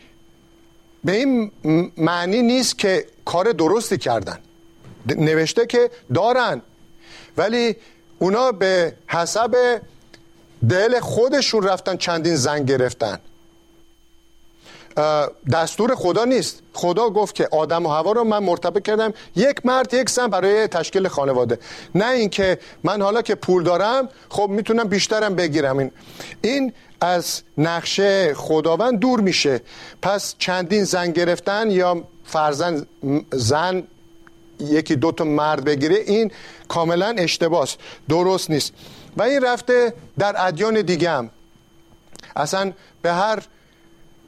به 1.04 1.12
این 1.12 1.52
معنی 1.98 2.42
نیست 2.42 2.78
که 2.78 3.06
کار 3.26 3.52
درستی 3.52 3.98
کردن. 3.98 4.40
نوشته 5.06 5.66
که 5.66 5.92
دارن. 6.14 6.62
ولی 7.38 7.76
اونا 8.20 8.52
به 8.52 8.94
حسب 9.08 9.82
دل 10.70 11.00
خودشون 11.00 11.64
رفتن 11.64 11.98
چندین 11.98 12.36
زن 12.36 12.66
گرفتن. 12.66 13.20
دستور 15.52 15.96
خدا 15.96 16.26
نیست. 16.26 16.60
خدا 16.74 17.10
گفت 17.10 17.36
که 17.36 17.48
آدم 17.52 17.86
و 17.86 17.90
هوا 17.90 18.12
رو 18.12 18.24
من 18.24 18.40
مرتبط 18.44 18.84
کردم. 18.84 19.14
یک 19.36 19.66
مرد 19.66 19.94
یک 19.94 20.10
زن 20.10 20.28
برای 20.28 20.68
تشکیل 20.68 21.08
خانواده. 21.08 21.60
نه 21.96 22.10
اینکه 22.10 22.60
من 22.84 23.02
حالا 23.02 23.22
که 23.22 23.36
پول 23.36 23.64
دارم 23.64 24.10
خب 24.30 24.50
می‌تونم 24.50 24.84
بیشترم 24.84 25.36
بگیرم. 25.36 25.78
این 25.78 25.92
این 26.42 26.74
از 27.02 27.42
نقشه 27.58 28.34
خداوند 28.34 29.00
دور 29.00 29.22
میشه. 29.22 29.62
پس 30.02 30.36
چندین 30.38 30.84
زن 30.84 31.12
گرفتن 31.12 31.72
یا 31.72 32.04
فرزن 32.26 32.86
زن 33.34 33.84
یکی 34.60 34.96
دو 34.96 35.12
تا 35.12 35.24
مرد 35.24 35.64
بگیره 35.64 35.96
این 35.96 36.32
کاملا 36.68 37.16
اشتباس 37.18 37.76
درست 38.10 38.50
نیست. 38.50 38.74
و 39.18 39.24
این 39.24 39.42
رفته 39.42 39.94
در 40.20 40.36
ادیان 40.38 40.82
دیگه 40.82 41.10
هم. 41.10 41.30
اصلا 42.36 42.74
به 43.02 43.14
هر 43.14 43.44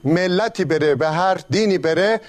ملتی 0.03 0.65
بره 0.65 0.95
به 0.95 1.09
هر 1.09 1.39
دینی 1.49 1.77
بره 1.77 2.21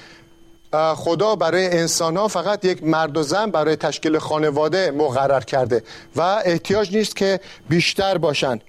خدا 0.73 1.37
برای 1.37 1.67
انسان 1.67 2.17
ها 2.17 2.29
فقط 2.29 2.65
یک 2.65 2.83
مرد 2.83 3.17
و 3.17 3.23
زن 3.23 3.51
برای 3.51 3.77
تشکیل 3.77 4.19
خانواده 4.19 4.91
مقرر 4.91 5.41
کرده 5.41 5.83
و 6.17 6.21
احتیاج 6.45 6.97
نیست 6.97 7.17
که 7.17 7.41
بیشتر 7.69 8.19
باشن. 8.19 8.61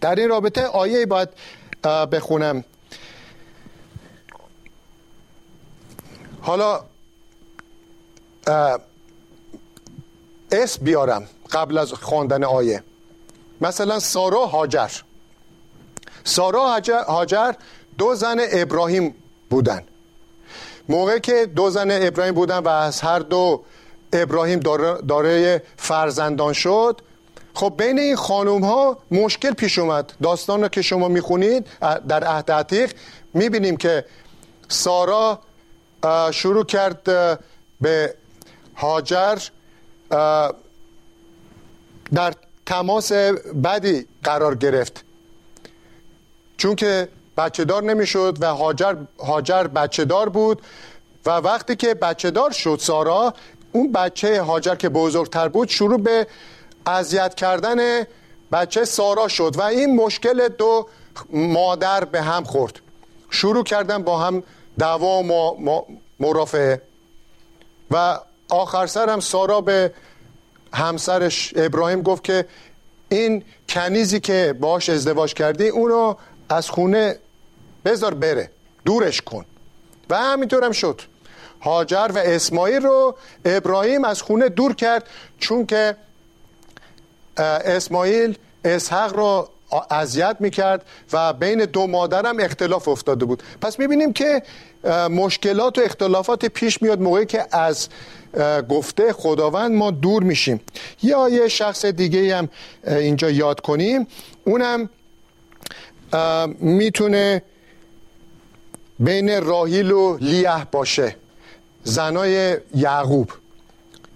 در 0.00 0.14
این 0.14 0.28
رابطه 0.28 0.66
آیه 0.66 1.06
باید 1.06 1.28
بخونم. 1.84 2.64
حالا 6.40 6.84
اسم 10.52 10.84
بیارم 10.84 11.26
قبل 11.50 11.78
از 11.78 11.92
خواندن 11.92 12.44
آیه. 12.44 12.82
مثلا 13.60 13.98
سارا 13.98 14.46
هاجر. 14.46 14.90
سارا 16.24 16.80
هاجر 17.08 17.52
دو 17.98 18.14
زن 18.14 18.36
ابراهیم 18.52 19.14
بودن. 19.50 19.82
موقع 20.88 21.18
که 21.18 21.46
دو 21.46 21.70
زن 21.70 21.88
ابراهیم 21.90 22.34
بودن 22.34 22.58
و 22.58 22.68
از 22.68 23.00
هر 23.00 23.18
دو 23.18 23.62
ابراهیم 24.12 24.60
داره 25.08 25.62
فرزندان 25.76 26.52
شد 26.52 27.00
خب 27.54 27.74
بین 27.78 27.98
این 27.98 28.16
خانوم 28.16 28.64
ها 28.64 28.98
مشکل 29.10 29.50
پیش 29.50 29.78
اومد. 29.78 30.12
داستان 30.22 30.62
رو 30.62 30.68
که 30.68 30.82
شما 30.82 31.08
می‌خونید 31.08 31.66
در 32.08 32.24
عهد 32.24 32.50
عتیق 32.50 32.92
می‌بینیم 33.34 33.76
که 33.76 34.04
سارا 34.68 35.38
شروع 36.30 36.64
کرد 36.64 37.02
به 37.80 38.14
هاجر 38.76 39.38
در 42.14 42.34
تماس 42.66 43.12
بدی 43.64 44.06
قرار 44.24 44.54
گرفت. 44.54 45.04
چون 46.56 46.74
که 46.74 47.08
بچه 47.36 47.64
دار 47.64 47.82
نمی‌شد 47.82 48.36
و 48.40 48.46
هاجر, 48.46 48.96
هاجر 49.18 49.66
بچه 49.66 50.04
دار 50.04 50.28
بود 50.28 50.62
و 51.26 51.30
وقتی 51.30 51.76
که 51.76 51.94
بچه 51.94 52.30
دار 52.30 52.50
شد 52.50 52.78
سارا 52.80 53.34
اون 53.72 53.92
بچه 53.92 54.42
هاجر 54.42 54.74
که 54.74 54.88
بزرگتر 54.88 55.48
بود 55.48 55.68
شروع 55.68 56.00
به 56.00 56.26
اذیت 56.86 57.34
کردن 57.34 58.04
بچه 58.52 58.84
سارا 58.84 59.28
شد 59.28 59.56
و 59.56 59.62
این 59.62 59.96
مشکل 59.96 60.48
دو 60.48 60.88
مادر 61.30 62.04
به 62.04 62.22
هم 62.22 62.44
خورد. 62.44 62.80
شروع 63.30 63.64
کردن 63.64 64.02
با 64.02 64.18
هم 64.18 64.42
دعوا 64.78 65.22
و 65.22 65.86
مرافعه. 66.20 66.82
و 67.90 68.20
آخر 68.52 68.86
سر 68.86 69.10
هم 69.10 69.20
سارا 69.20 69.60
به 69.60 69.92
همسرش 70.74 71.52
ابراهیم 71.56 72.02
گفت 72.02 72.24
که 72.24 72.46
این 73.08 73.44
کنیزی 73.68 74.20
که 74.20 74.54
باش 74.60 74.88
ازدواج 74.88 75.34
کردی 75.34 75.68
اونو 75.68 76.14
از 76.48 76.70
خونه 76.70 77.18
بذار 77.84 78.14
بره 78.14 78.50
دورش 78.84 79.20
کن. 79.20 79.44
و 80.10 80.16
همینطور 80.16 80.64
هم 80.64 80.72
شد. 80.72 81.00
هاجر 81.60 82.10
و 82.14 82.18
اسماعیل 82.18 82.82
رو 82.82 83.16
ابراهیم 83.44 84.04
از 84.04 84.22
خونه 84.22 84.48
دور 84.48 84.74
کرد 84.74 85.08
چون 85.38 85.66
که 85.66 85.96
اسماعیل 87.36 88.38
اسحق 88.64 89.16
رو 89.16 89.48
اذیت 89.90 90.36
می‌کرد 90.40 90.84
و 91.12 91.32
بین 91.32 91.64
دو 91.64 91.86
مادرم 91.86 92.40
اختلاف 92.40 92.88
افتاده 92.88 93.24
بود. 93.24 93.42
پس 93.60 93.78
می‌بینیم 93.78 94.12
که 94.12 94.42
مشکلات 95.10 95.78
و 95.78 95.80
اختلافات 95.80 96.46
پیش 96.46 96.82
میاد 96.82 97.00
موقعی 97.00 97.26
که 97.26 97.46
از 97.52 97.88
گفته 98.68 99.12
خداوند 99.12 99.72
ما 99.72 99.90
دور 99.90 100.22
میشیم. 100.22 100.60
یا 101.02 101.28
یه 101.28 101.48
شخص 101.48 101.84
دیگه 101.84 102.36
هم 102.36 102.48
اینجا 102.86 103.30
یاد 103.30 103.60
کنیم. 103.60 104.06
اونم 104.44 104.88
می‌تونه 106.58 107.42
بین 108.98 109.44
راهیل 109.44 109.90
و 109.92 110.16
لیه 110.20 110.66
باشه. 110.72 111.16
زنای 111.84 112.56
یعقوب 112.74 113.30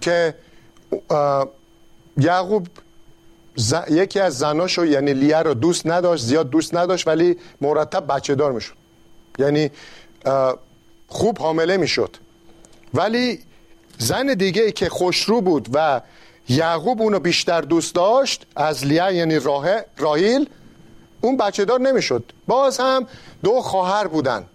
که 0.01 0.33
یعقوب 2.17 2.67
یکی 3.89 4.19
از 4.19 4.37
زناشو 4.37 4.85
یعنی 4.85 5.13
لیه 5.13 5.37
رو 5.37 5.53
دوست 5.53 5.87
نداشت 5.87 6.23
زیاد 6.23 6.49
دوست 6.49 6.75
نداشت 6.75 7.07
ولی 7.07 7.37
مرتب 7.61 8.13
بچه 8.15 8.35
دار 8.35 8.51
می‌شد. 8.51 8.73
یعنی 9.39 9.71
خوب 11.07 11.37
حامله 11.39 11.77
می‌شد. 11.77 12.17
ولی 12.93 13.39
زن 13.97 14.33
دیگه 14.33 14.61
ای 14.61 14.71
که 14.71 14.89
خوشرو 14.89 15.41
بود 15.41 15.69
و 15.73 16.01
یعقوب 16.49 17.01
اونو 17.01 17.19
بیشتر 17.19 17.61
دوست 17.61 17.95
داشت 17.95 18.45
از 18.55 18.85
لیه 18.85 19.13
یعنی 19.13 19.39
راه 19.39 19.67
راهیل 19.97 20.49
اون 21.21 21.37
بچه 21.37 21.65
دار 21.65 21.79
نمی‌شد. 21.79 22.31
باز 22.47 22.77
هم 22.77 23.07
دو 23.43 23.61
خواهر 23.61 24.07
بودن. 24.07 24.45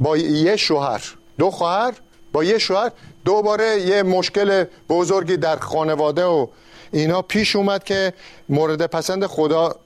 با 0.00 0.16
یه 0.16 0.56
شوهر. 0.56 1.14
دو 1.38 1.50
خواهر 1.50 1.94
با 2.32 2.44
یه 2.44 2.58
شوهر 2.58 2.92
دوباره 3.24 3.80
یه 3.80 4.02
مشکل 4.02 4.64
بزرگی 4.88 5.36
در 5.36 5.56
خانواده 5.56 6.24
و 6.24 6.46
اینا 6.92 7.22
پیش 7.22 7.56
اومد 7.56 7.84
که 7.84 8.12
مورد 8.48 8.86
پسند 8.86 9.26
خدا 9.26 9.76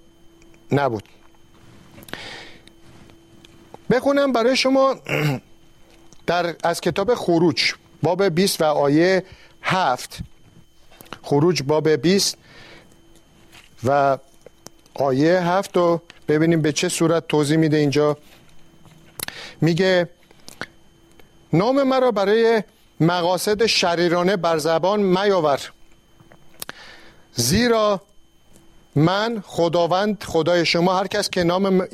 نبود. 0.72 1.08
بخونم 3.90 4.32
برای 4.32 4.56
شما 4.56 4.94
در 6.26 6.54
از 6.64 6.80
کتاب 6.80 7.14
خروج 7.14 7.72
باب 8.02 8.28
20 8.28 8.60
و 8.60 8.64
آیه 8.64 9.24
7 9.62 10.18
خروج 11.22 11.62
باب 11.62 11.88
20 11.88 12.36
و 13.84 14.18
آیه 14.94 15.40
7 15.40 15.76
رو 15.76 16.02
ببینیم 16.28 16.62
به 16.62 16.72
چه 16.72 16.88
صورت 16.88 17.28
توضیح 17.28 17.56
میده 17.56 17.76
اینجا. 17.76 18.18
میگه 19.60 20.08
نام 21.52 21.82
مرا 21.82 22.10
برای 22.10 22.62
مقاصد 23.00 23.66
شریرانه 23.66 24.36
بر 24.36 24.58
زبان 24.58 25.00
میاور 25.00 25.60
زیرا 27.34 28.00
من 28.94 29.42
خداوند 29.46 30.22
خدای 30.22 30.66
شما 30.66 30.98
هر 30.98 31.06
کس 31.06 31.30
که 31.30 31.44
نام 31.44 31.88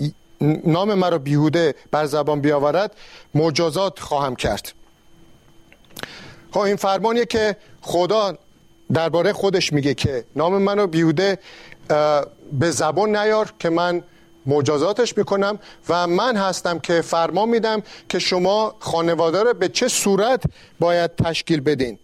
نام 0.65 0.95
مرا 0.95 1.19
بیهوده 1.19 1.75
بر 1.91 2.07
زبان 2.07 2.41
بیاورد 2.41 2.97
مجازات 3.35 3.99
خواهم 3.99 4.37
کرد. 4.37 4.73
خب 6.51 6.59
این 6.59 6.77
فرمانیه 6.77 7.27
که 7.27 7.57
خدا 7.81 8.39
درباره 8.93 9.33
خودش 9.33 9.73
میگه 9.73 9.95
که 9.95 10.25
نام 10.37 10.59
منو 10.59 10.87
بیهوده 10.87 11.39
به 12.53 12.71
زبان 12.71 13.17
نیار 13.17 13.53
که 13.59 13.71
من 13.71 14.03
مجازاتش 14.47 15.19
می‌کنم 15.19 15.59
و 15.89 16.07
من 16.07 16.37
هستم 16.37 16.79
که 16.79 17.01
فرمان 17.01 17.49
میدم 17.49 17.83
که 18.09 18.19
شما 18.19 18.75
خانواده 18.81 19.43
رو 19.43 19.55
به 19.55 19.69
چه 19.69 19.89
صورت 19.89 20.43
باید 20.81 21.17
تشکیل 21.17 21.61
بدین. 21.61 21.99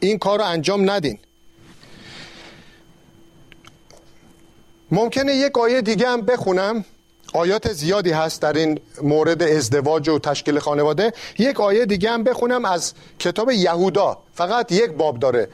این 0.00 0.18
کار 0.18 0.38
رو 0.38 0.44
انجام 0.44 0.90
ندین. 0.90 1.18
ممکنه 4.90 5.34
یک 5.34 5.58
آیه 5.58 5.82
دیگه 5.82 6.08
هم 6.08 6.20
بخونم. 6.20 6.84
آیات 7.34 7.72
زیادی 7.72 8.10
هست 8.10 8.42
در 8.42 8.52
این 8.52 8.80
مورد 9.02 9.42
ازدواج 9.42 10.08
و 10.08 10.18
تشکیل 10.18 10.58
خانواده. 10.58 11.12
یک 11.38 11.60
آیه 11.60 11.86
دیگه 11.86 12.10
هم 12.10 12.24
بخونم 12.24 12.64
از 12.64 12.94
کتاب 13.18 13.50
یهودا. 13.50 14.18
فقط 14.34 14.72
یک 14.72 14.90
باب 14.90 15.18
داره. 15.18 15.48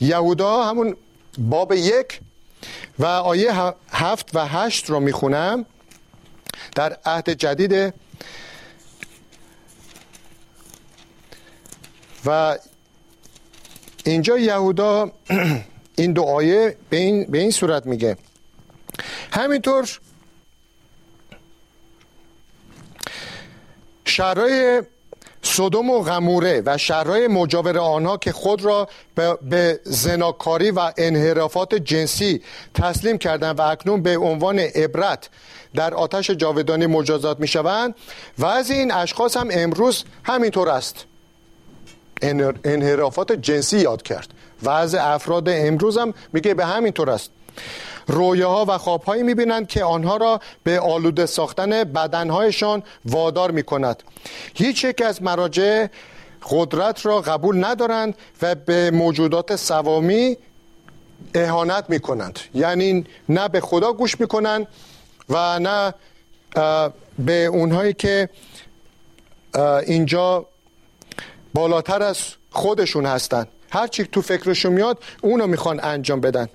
یهودا 0.00 0.64
همون 0.64 0.96
باب 1.38 1.72
یک 1.72 2.20
و 2.98 3.06
آیه 3.06 3.52
هفت 3.90 4.30
و 4.34 4.46
هشت 4.46 4.90
رو 4.90 5.00
می‌خونم. 5.00 5.66
در 6.74 6.96
عهد 7.04 7.30
جدید 7.30 7.94
و 12.26 12.58
اینجا 14.04 14.38
یهودا 14.38 15.10
این 15.98 16.12
دو 16.12 16.22
آیه 16.22 16.76
به 16.90 16.96
این, 16.96 17.24
به 17.24 17.38
این 17.38 17.50
صورت 17.50 17.86
میگه. 17.86 18.16
همینطور 19.32 19.88
شرای 24.04 24.82
صدوم 25.42 25.90
و 25.90 26.02
غموره 26.02 26.62
و 26.66 26.78
شهرهای 26.78 27.28
مجاور 27.28 27.78
آنها 27.78 28.16
که 28.16 28.32
خود 28.32 28.64
را 28.64 28.88
به 29.42 29.80
زناکاری 29.84 30.70
و 30.70 30.92
انحرافات 30.96 31.74
جنسی 31.74 32.42
تسلیم 32.74 33.18
کردند 33.18 33.58
و 33.58 33.62
اکنون 33.62 34.02
به 34.02 34.18
عنوان 34.18 34.58
عبرت 34.58 35.28
در 35.74 35.94
آتش 35.94 36.30
جاودانی 36.30 36.86
مجازات 36.86 37.40
می 37.40 37.48
شوند 37.48 37.94
و 38.38 38.46
از 38.46 38.70
این 38.70 38.92
اشخاص 38.92 39.36
هم 39.36 39.48
امروز 39.50 40.04
همینطور 40.24 40.68
است. 40.68 41.04
انحرافات 42.64 43.32
جنسی 43.32 43.78
یاد 43.78 44.02
کرد 44.02 44.28
و 44.62 44.70
از 44.70 44.94
افراد 44.94 45.48
امروز 45.48 45.98
هم 45.98 46.14
میگه 46.32 46.54
به 46.54 46.66
همینطور 46.66 47.10
است. 47.10 47.30
رویاها 48.06 48.64
و 48.68 48.78
خوابهایی 48.78 49.22
می‌بینند 49.22 49.68
که 49.68 49.84
آنها 49.84 50.16
را 50.16 50.40
به 50.62 50.80
آلوده 50.80 51.26
ساختن 51.26 51.84
بدنهایشان 51.84 52.82
وادار 53.04 53.50
می‌کند. 53.50 54.02
هیچ 54.54 54.84
یک 54.84 55.02
از 55.02 55.22
مراجع 55.22 55.86
قدرت 56.50 57.06
را 57.06 57.20
قبول 57.20 57.64
ندارند 57.64 58.14
و 58.42 58.54
به 58.54 58.90
موجودات 58.90 59.56
سوامی 59.56 60.36
اهانت 61.34 61.84
می‌کنند. 61.88 62.38
یعنی 62.54 63.04
نه 63.28 63.48
به 63.48 63.60
خدا 63.60 63.92
گوش 63.92 64.20
می‌کنند 64.20 64.66
و 65.28 65.58
نه 65.58 65.94
به 67.18 67.44
اونهایی 67.44 67.92
که 67.92 68.28
اینجا 69.86 70.46
بالاتر 71.54 72.02
از 72.02 72.18
خودشون 72.50 73.06
هستند. 73.06 73.48
هرچی 73.70 74.04
تو 74.04 74.22
فکرشون 74.22 74.72
میاد 74.72 75.02
اونو 75.22 75.46
می‌خوان 75.46 75.80
انجام 75.82 76.20
بدن. 76.20 76.48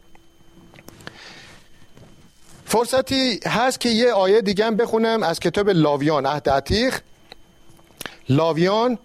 فرصتی 2.71 3.39
هست 3.45 3.79
که 3.79 3.89
یه 3.89 4.11
آیه 4.11 4.41
دیگه 4.41 4.65
هم 4.65 4.75
بخونم 4.75 5.23
از 5.23 5.39
کتاب 5.39 5.69
لاویان 5.69 6.25
عهد 6.25 6.49
عتیق. 6.49 6.99
لاویان 8.29 8.97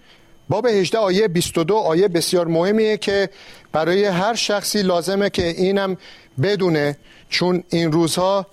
باب 0.49 0.67
18 0.67 0.99
آیه 0.99 1.29
22 1.29 1.77
آیه 1.77 2.09
بسیار 2.09 2.47
مهمیه 2.47 2.97
که 2.97 3.31
برای 3.73 4.05
هر 4.05 4.35
شخصی 4.35 4.83
لازمه 4.83 5.31
که 5.31 5.47
اینم 5.47 5.97
بدونه 6.43 6.99
چون 7.29 7.65
این 7.69 7.93
روزها 7.93 8.47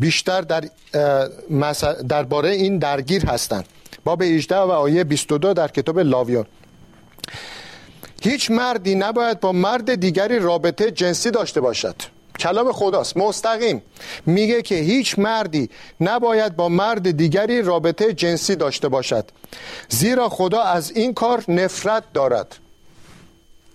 بیشتر 0.00 0.40
در 0.40 0.64
درباره 2.08 2.50
این 2.50 2.78
درگیر 2.78 3.26
هستند 3.26 3.64
باب 4.04 4.22
18 4.22 4.56
و 4.56 4.70
آیه 4.70 5.04
22 5.04 5.52
در 5.52 5.68
کتاب 5.68 5.98
لاویان. 5.98 6.46
هیچ 8.22 8.50
مردی 8.50 8.94
نباید 8.94 9.40
با 9.40 9.52
مرد 9.52 9.94
دیگری 9.94 10.38
رابطه 10.38 10.90
جنسی 10.90 11.30
داشته 11.30 11.60
باشد. 11.60 12.13
کلام 12.38 12.72
خداست. 12.72 13.16
مستقیم. 13.16 13.82
میگه 14.26 14.62
که 14.62 14.74
هیچ 14.74 15.18
مردی 15.18 15.70
نباید 16.00 16.56
با 16.56 16.68
مرد 16.68 17.10
دیگری 17.10 17.62
رابطه 17.62 18.12
جنسی 18.12 18.56
داشته 18.56 18.88
باشد. 18.88 19.30
زیرا 19.88 20.28
خدا 20.28 20.62
از 20.62 20.90
این 20.90 21.14
کار 21.14 21.44
نفرت 21.48 22.04
دارد. 22.14 22.56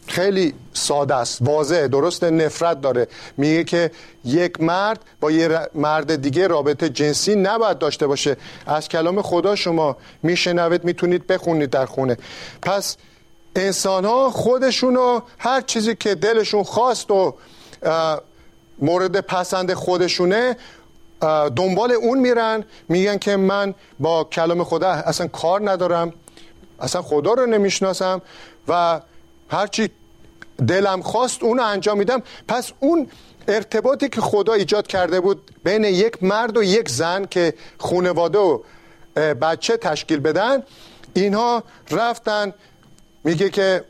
خیلی 0.08 0.54
ساده 0.74 1.16
است. 1.16 1.38
واضح 1.42 1.88
درست 1.88 2.24
نفرت 2.24 2.82
داره. 2.82 3.08
میگه 3.38 3.64
که 3.64 3.92
یک 4.26 4.62
مرد 4.62 5.00
با 5.20 5.32
یه 5.32 5.60
مرد 5.76 6.16
دیگه 6.22 6.48
رابطه 6.48 6.90
جنسی 6.90 7.36
نباید 7.36 7.78
داشته 7.78 8.08
باشه. 8.08 8.38
از 8.66 8.90
کلام 8.90 9.22
خدا 9.22 9.56
شما 9.56 9.98
میشنوید 10.24 10.84
می‌تونید 10.84 11.28
بخونید 11.28 11.70
در 11.70 11.86
خونه. 11.86 12.18
پس 12.62 12.98
انسان 13.56 14.06
ها 14.06 14.30
خودشونو 14.30 15.22
هر 15.38 15.62
چیزی 15.62 15.96
که 15.96 16.16
دلشون 16.16 16.64
خواست 16.64 17.12
و 17.12 17.36
مورد 18.82 19.20
پسند 19.20 19.74
خودشونه 19.74 20.58
دنبال 21.56 21.92
اون 21.92 22.20
میرن 22.20 22.64
میگن 22.90 23.18
که 23.18 23.36
من 23.36 23.74
با 24.00 24.24
کلام 24.24 24.64
خدا 24.64 24.90
اصلا 24.90 25.28
کار 25.28 25.72
ندارم 25.72 26.14
اصلا 26.80 27.02
خدا 27.02 27.34
رو 27.34 27.46
نمی‌شناسم 27.46 28.22
و 28.68 29.02
هرچی 29.50 29.90
دلم 30.68 31.02
خواست 31.02 31.44
اونو 31.44 31.64
انجام 31.64 31.98
میدم. 31.98 32.24
پس 32.48 32.72
اون 32.80 33.08
ارتباطی 33.48 34.10
که 34.10 34.22
خدا 34.22 34.54
ایجاد 34.54 34.88
کرده 34.88 35.20
بود 35.20 35.52
بین 35.64 35.84
یک 35.84 36.24
مرد 36.24 36.58
و 36.58 36.64
یک 36.64 36.90
زن 36.90 37.26
که 37.26 37.54
خونواده 37.78 38.38
و 38.38 38.60
بچه 39.16 39.78
تشکیل 39.78 40.20
بدن 40.20 40.64
اینها 41.14 41.64
رفتن. 41.92 42.54
میگه 43.24 43.50
که 43.50 43.84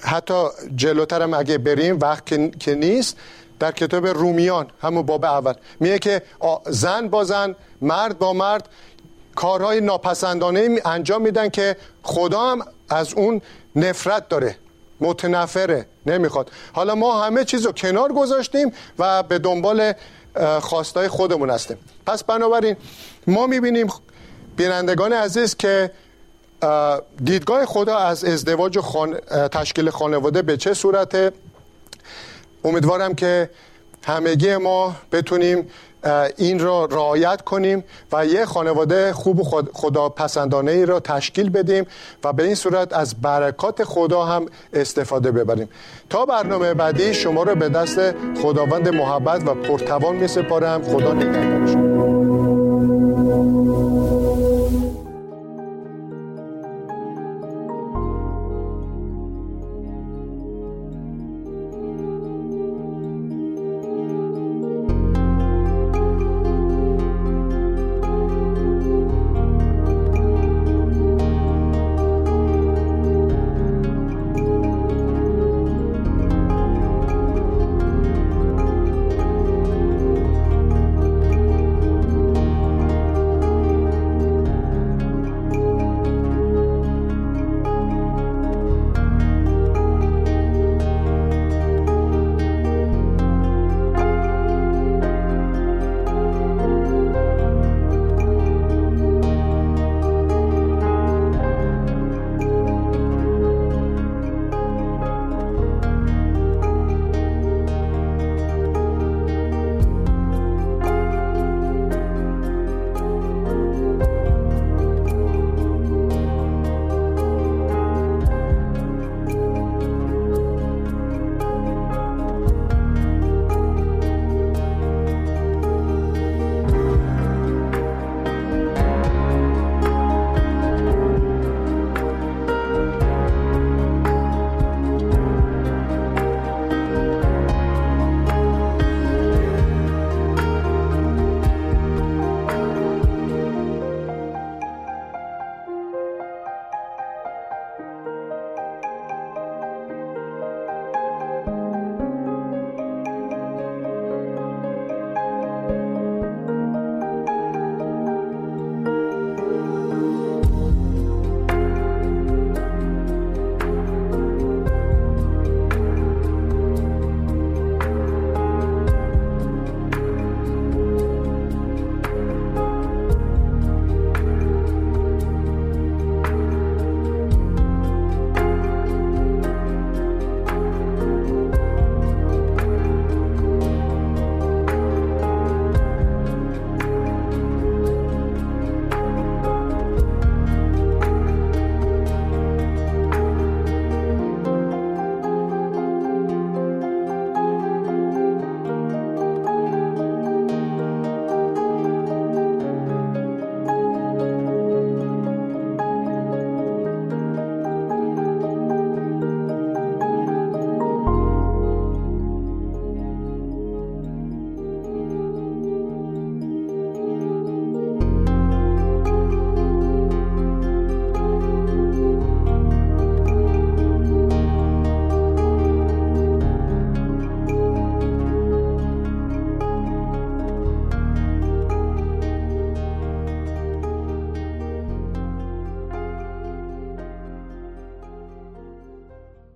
حتی 0.00 0.44
جلوترم 0.76 1.34
اگه 1.34 1.58
بریم 1.58 1.98
وقت 1.98 2.24
که 2.60 2.74
نیست 2.74 3.16
در 3.60 3.72
کتاب 3.72 4.06
رومیان 4.06 4.66
همون 4.82 5.02
باب 5.02 5.24
اول. 5.24 5.54
میگه 5.80 5.98
که 5.98 6.22
زن 6.66 7.08
با 7.08 7.24
زن 7.24 7.54
مرد 7.80 8.18
با 8.18 8.32
مرد 8.32 8.68
کارهای 9.34 9.80
ناپسندانه 9.80 10.80
انجام 10.84 11.22
میدن 11.22 11.48
که 11.48 11.76
خدا 12.02 12.40
هم 12.40 12.66
از 12.88 13.14
اون 13.14 13.40
نفرت 13.76 14.28
داره. 14.28 14.56
متنفره 15.00 15.86
نمی‌خواد. 16.06 16.50
حالا 16.72 16.94
ما 16.94 17.24
همه 17.24 17.44
چیز 17.44 17.66
رو 17.66 17.72
کنار 17.72 18.12
گذاشتیم 18.12 18.72
و 18.98 19.22
به 19.22 19.38
دنبال 19.38 19.92
خواستای 20.60 21.08
خودمون 21.08 21.50
هستیم. 21.50 21.78
پس 22.06 22.24
بنابراین 22.24 22.76
ما 23.26 23.46
می‌بینیم 23.46 23.86
بینندگان 24.56 25.12
عزیز 25.12 25.56
که 25.56 25.90
دیدگاه 27.24 27.66
خدا 27.66 27.96
از 27.96 28.24
ازدواج 28.24 28.78
و 28.78 28.82
تشکیل 29.48 29.90
خانواده 29.90 30.42
به 30.42 30.56
چه 30.56 30.74
صورته؟ 30.74 31.32
امیدوارم 32.64 33.14
که 33.14 33.50
همگی 34.06 34.56
ما 34.56 34.96
بتونیم 35.12 35.66
این 36.36 36.58
را 36.58 36.84
رعایت 36.84 37.42
کنیم 37.42 37.84
و 38.12 38.26
یه 38.26 38.44
خانواده 38.44 39.12
خوب 39.12 39.40
و 39.40 39.62
خدا 39.72 40.08
پسندانه 40.08 40.72
ای 40.72 40.86
را 40.86 41.00
تشکیل 41.00 41.50
بدیم 41.50 41.86
و 42.24 42.32
به 42.32 42.44
این 42.44 42.54
صورت 42.54 42.92
از 42.92 43.14
برکات 43.22 43.84
خدا 43.84 44.24
هم 44.24 44.46
استفاده 44.72 45.30
ببریم. 45.32 45.68
تا 46.10 46.26
برنامه 46.26 46.74
بعدی 46.74 47.14
شما 47.14 47.42
را 47.42 47.54
به 47.54 47.68
دست 47.68 48.00
خداوند 48.42 48.88
محبت 48.88 49.48
و 49.48 49.54
پرتوان 49.54 50.16
می 50.16 50.28
سپارم 50.28 50.82
خدا 50.82 51.12
نگهدارشون 51.12 51.93